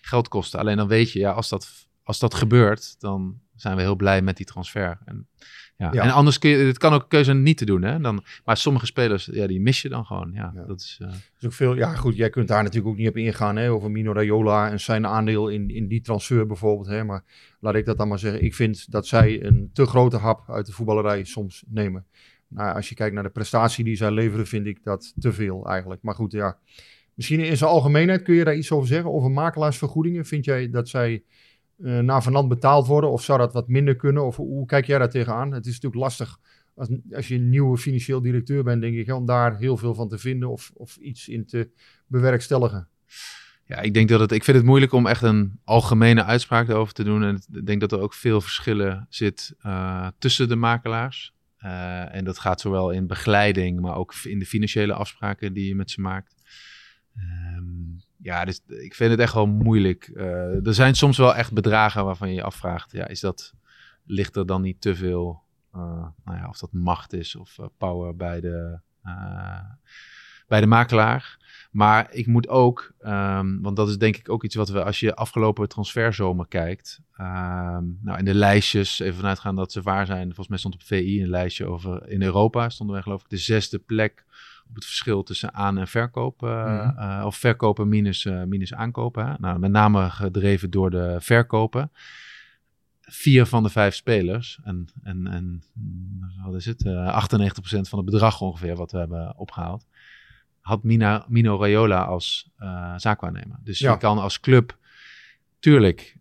[0.00, 0.60] geld kosten.
[0.60, 4.22] Alleen dan weet je, ja, als dat, als dat gebeurt, dan zijn we heel blij
[4.22, 4.98] met die transfer.
[5.04, 5.28] En,
[5.76, 5.90] ja.
[5.92, 6.02] Ja.
[6.02, 8.00] en anders kun je, het kan ook een keuze niet te doen, hè.
[8.00, 10.30] Dan, maar sommige spelers, ja, die mis je dan gewoon.
[10.34, 10.64] Ja, Ja.
[10.64, 10.98] dat is...
[11.02, 13.70] eh, is ook veel, ja goed, jij kunt daar natuurlijk ook niet op ingaan, hè,
[13.70, 16.86] over Mino Raiola en zijn aandeel in, in die transfer bijvoorbeeld.
[16.88, 17.24] Hè, maar
[17.60, 18.44] laat ik dat dan maar zeggen.
[18.44, 22.06] Ik vind dat zij een te grote hap uit de voetballerij soms nemen.
[22.48, 25.66] Nou, als je kijkt naar de prestatie die zij leveren, vind ik dat te veel
[25.68, 26.02] eigenlijk.
[26.02, 26.58] Maar goed, ja.
[27.14, 29.12] Misschien in zijn algemeenheid kun je daar iets over zeggen.
[29.12, 30.24] Over makelaarsvergoedingen.
[30.26, 31.22] Vind jij dat zij
[31.82, 33.10] eh naar vanand betaald worden?
[33.10, 34.26] Of zou dat wat minder kunnen?
[34.26, 35.52] Of hoe, kijk jij daar tegenaan?
[35.52, 36.38] Het is natuurlijk lastig
[36.76, 40.08] als, als je een nieuwe financieel directeur bent, denk ik, om daar heel veel van
[40.08, 41.70] te vinden of, of iets in te
[42.06, 42.88] bewerkstelligen.
[43.64, 44.32] Ja, ik denk dat het.
[44.32, 47.22] Ik vind het moeilijk om echt een algemene uitspraak erover te doen.
[47.22, 51.34] En ik denk dat er ook veel verschillen zit eh, tussen de makelaars.
[51.56, 55.74] Eh, en dat gaat zowel in begeleiding, maar ook in de financiële afspraken die je
[55.74, 56.34] met ze maakt.
[58.26, 60.10] Ja, dus ik vind het echt wel moeilijk.
[60.14, 63.54] Eh, er zijn soms wel echt bedragen waarvan je je afvraagt: ja, is dat,
[64.04, 67.66] ligt er dan niet te veel, eh, nou ja, of dat macht is of eh,
[67.78, 68.78] power bij de,
[70.48, 71.44] bij de makelaar?
[71.70, 75.00] Maar ik moet ook, ehm, want dat is denk ik ook iets wat we als
[75.00, 77.00] je afgelopen transferzomer kijkt.
[77.16, 80.24] ehm, nou, in de lijstjes, even vanuitgaan dat ze waar zijn.
[80.24, 82.68] Volgens mij stond op VI een lijstje over in Europa.
[82.68, 84.24] Stonden wij geloof ik de zesde plek
[84.74, 86.42] het verschil tussen aan- en verkoop.
[86.42, 86.98] eh, Mhm.
[86.98, 89.26] eh, of verkopen minus, eh, minus aankopen.
[89.26, 89.34] Hè?
[89.38, 91.90] Nou, met name gedreven door de verkopen.
[93.00, 96.84] Vier van de vijf spelers, en, en, en mm, wat is het?
[96.86, 99.86] Eh 98% van het bedrag ongeveer wat we hebben opgehaald
[100.60, 102.50] had Mina, Mino Raiola als
[102.96, 103.58] zaakwaarnemer.
[103.62, 103.92] Dus Ja.
[103.92, 104.78] je kan als club,
[105.58, 106.16] tuurlijk,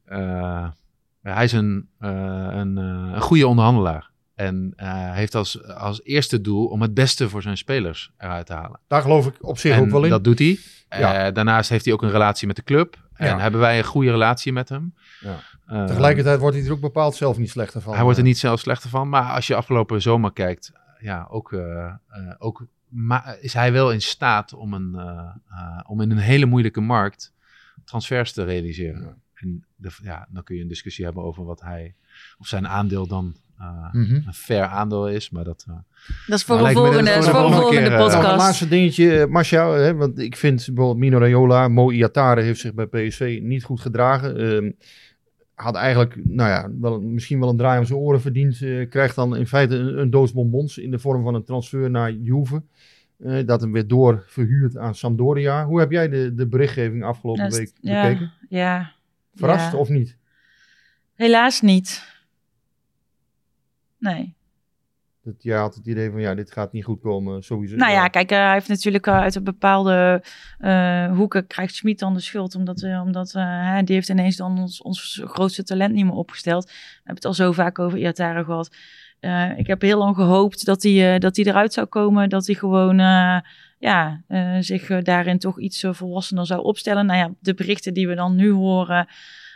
[1.21, 4.09] hij is een, een, een goede onderhandelaar.
[4.35, 8.53] En eh, heeft als, als eerste doel om het beste voor zijn spelers eruit te
[8.53, 8.79] halen.
[8.87, 10.09] Daar geloof ik op zich en ook wel in.
[10.09, 10.59] dat doet hij.
[10.89, 11.25] Ja.
[11.27, 13.03] Eh, daarnaast heeft hij ook een relatie met de club.
[13.13, 13.39] En Ja.
[13.39, 14.93] hebben wij een goede relatie met hem.
[15.19, 15.39] Ja.
[15.65, 17.93] Eh, Tegelijkertijd wordt hij er ook bepaald zelf niet slechter van.
[17.93, 19.09] hij wordt er niet zelf slechter van.
[19.09, 21.55] Maar als je afgelopen zomer kijkt, ja, ook,
[22.37, 22.65] ook
[23.41, 24.99] is hij wel in staat om, een,
[25.87, 27.33] om in een hele moeilijke markt
[27.85, 29.21] transfers te realiseren.
[29.33, 31.95] En de, ja, dan kun je een discussie hebben over wat hij,
[32.37, 34.15] of zijn aandeel dan eh, mhm.
[34.15, 35.29] een fair aandeel is.
[35.29, 35.75] Maar dat, eh,
[36.27, 38.27] Dat is voor een volgende, voor een volgende volgende keer, eh, podcast.
[38.27, 42.73] het laatste dingetje, Marcia, hè, want ik vind bijvoorbeeld Mino Raiola, Mo Iatare heeft zich
[42.73, 44.37] bij PSV niet goed gedragen.
[44.37, 44.71] Ehm,
[45.55, 48.61] had eigenlijk, nou ja, wel, misschien wel een draai om zijn oren verdiend.
[48.61, 51.89] eh, krijgt dan in feite een, een doos bonbons in de vorm van een transfer
[51.89, 52.63] naar Juve.
[53.17, 55.65] Eh, dat hem weer door verhuurd aan Sampdoria.
[55.65, 58.31] Hoe heb jij de, de berichtgeving afgelopen week ja, bekeken?
[58.49, 58.91] Ja,
[59.35, 59.77] Verrast ja.
[59.77, 60.17] of niet?
[61.13, 62.14] helaas niet.
[64.05, 64.35] Nee.
[65.23, 67.75] Dat jij had het idee van, ja, dit gaat niet goed komen, sowieso.
[67.75, 70.23] Nou ja, kijk, eh, hij heeft natuurlijk eh, uit een bepaalde
[70.59, 72.55] eh, hoeken krijgt Schmid dan de schuld.
[72.55, 76.65] Omdat, omdat hè, die heeft ineens dan ons, ons grootste talent niet meer opgesteld.
[76.65, 78.75] We hebben het al zo vaak over Iatare gehad.
[79.19, 82.29] eh, ik heb heel lang gehoopt dat hij, dat hij eruit zou komen.
[82.29, 82.97] Dat hij gewoon
[83.79, 84.23] ja,
[84.59, 87.05] zich daarin toch iets volwassener zou opstellen.
[87.05, 89.07] Nou ja, de berichten die we dan nu horen,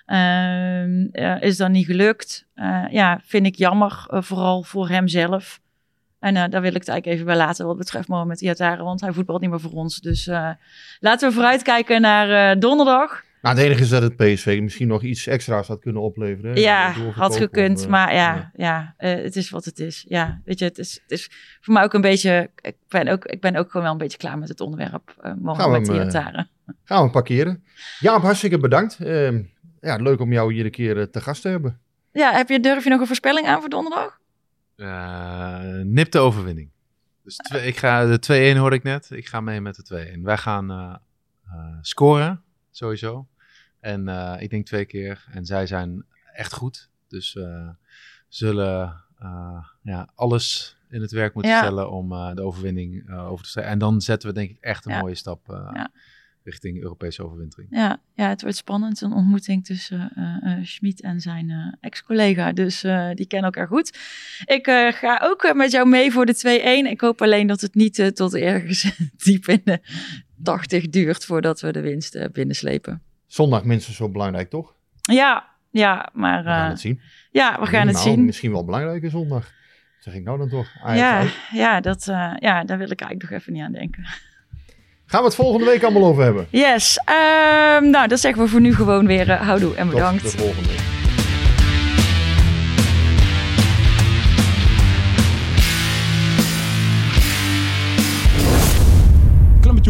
[0.10, 2.48] ehm, eh, is dat niet gelukt.
[2.60, 5.60] Eh, ja, vind ik jammer, eh, vooral voor hemzelf.
[6.20, 9.02] En eh, daar wil ik het eigenlijk even bij laten wat betreft Mohamed Iatare, want
[9.02, 10.00] hij voetbalt niet meer voor ons.
[10.00, 10.26] Dus
[11.00, 13.24] laten we vooruitkijken naar donderdag.
[13.42, 16.54] Nou, het enige is dat het PSV misschien nog iets extra's had kunnen opleveren.
[16.54, 16.60] hè?
[16.60, 17.88] Ja, had gekund.
[17.88, 18.94] maar ja, ja.
[18.98, 20.06] het is wat het is.
[20.08, 21.30] Ja, weet je, het is, het is
[21.62, 22.50] voor mij ook een beetje...
[22.62, 25.88] Ik ben ook, ik ben ook gewoon wel een beetje klaar met het onderwerp Mohamed
[25.88, 26.48] hem, eh, Iatare.
[26.84, 27.64] Gaan we parkeren.
[28.00, 28.98] Jaap, hartstikke bedankt.
[29.82, 31.80] Ja, leuk om jou hier een keer eh, te gast te hebben.
[32.12, 34.20] Ja, heb je, durf je nog een voorspelling aan voor donderdag?
[34.76, 36.70] Eh, nipte overwinning.
[37.24, 39.10] Dus twee- ik ga, de 2-1 hoorde ik net.
[39.12, 39.84] Ik ga mee met de
[40.18, 40.22] 2-1.
[40.24, 40.96] Wij gaan eh,
[41.46, 43.28] eh, scoren, sowieso.
[43.80, 45.26] En eh, ik denk twee keer.
[45.32, 46.90] En zij zijn echt goed.
[47.08, 47.70] Dus eh
[48.28, 51.60] zullen eh, ja, alles in het werk moeten Ja.
[51.62, 53.70] stellen om eh, de overwinning eh, over te stellen.
[53.70, 55.00] En dan zetten we denk ik echt een Ja.
[55.00, 55.92] mooie stap eh, Ja.
[56.50, 57.68] Richting Europese overwintering.
[57.72, 59.02] Ja, ja, het wordt spannend.
[59.02, 62.52] Een ontmoeting tussen eh eh, Schmid en zijn eh, ex-collega.
[62.52, 63.98] Dus eh, die kennen elkaar goed.
[64.46, 66.92] Ik eh, ga ook met jou mee voor de 2-1.
[66.92, 68.92] Ik hoop alleen dat het niet tot ergens
[69.24, 69.80] diep in de
[70.44, 73.02] 80 duurt voordat we de winst binnenslepen.
[73.28, 74.76] Zondag minstens zo belangrijk, toch?
[75.02, 77.02] Ja, ja, maar We gaan het zien.
[77.32, 78.26] ja, we gaan het Nou, zien.
[78.26, 79.52] Misschien wel belangrijke zondag.
[80.00, 80.68] Zeg ik nou dan toch?
[80.84, 81.34] Ajax Ja, uit.
[81.52, 84.06] ja, dat, eh, ja, daar wil ik eigenlijk nog even niet aan denken.
[85.10, 86.48] Gaan we het volgende week allemaal over hebben?
[86.50, 89.30] Yes, ehm, nou, dat zeggen we voor nu gewoon weer.
[89.30, 90.24] eh, houdoe en bedankt.
[90.24, 90.80] Tot de volgende week.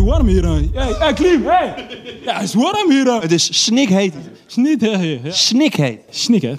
[0.05, 0.43] Warm hier.
[0.45, 0.59] hè.
[0.73, 1.73] Hey, hey Klim, hey.
[2.25, 3.21] Ja, het is warm hier.
[3.21, 4.13] Het is snikheet.
[5.27, 5.99] Snikheet.
[6.09, 6.55] Snik, hè.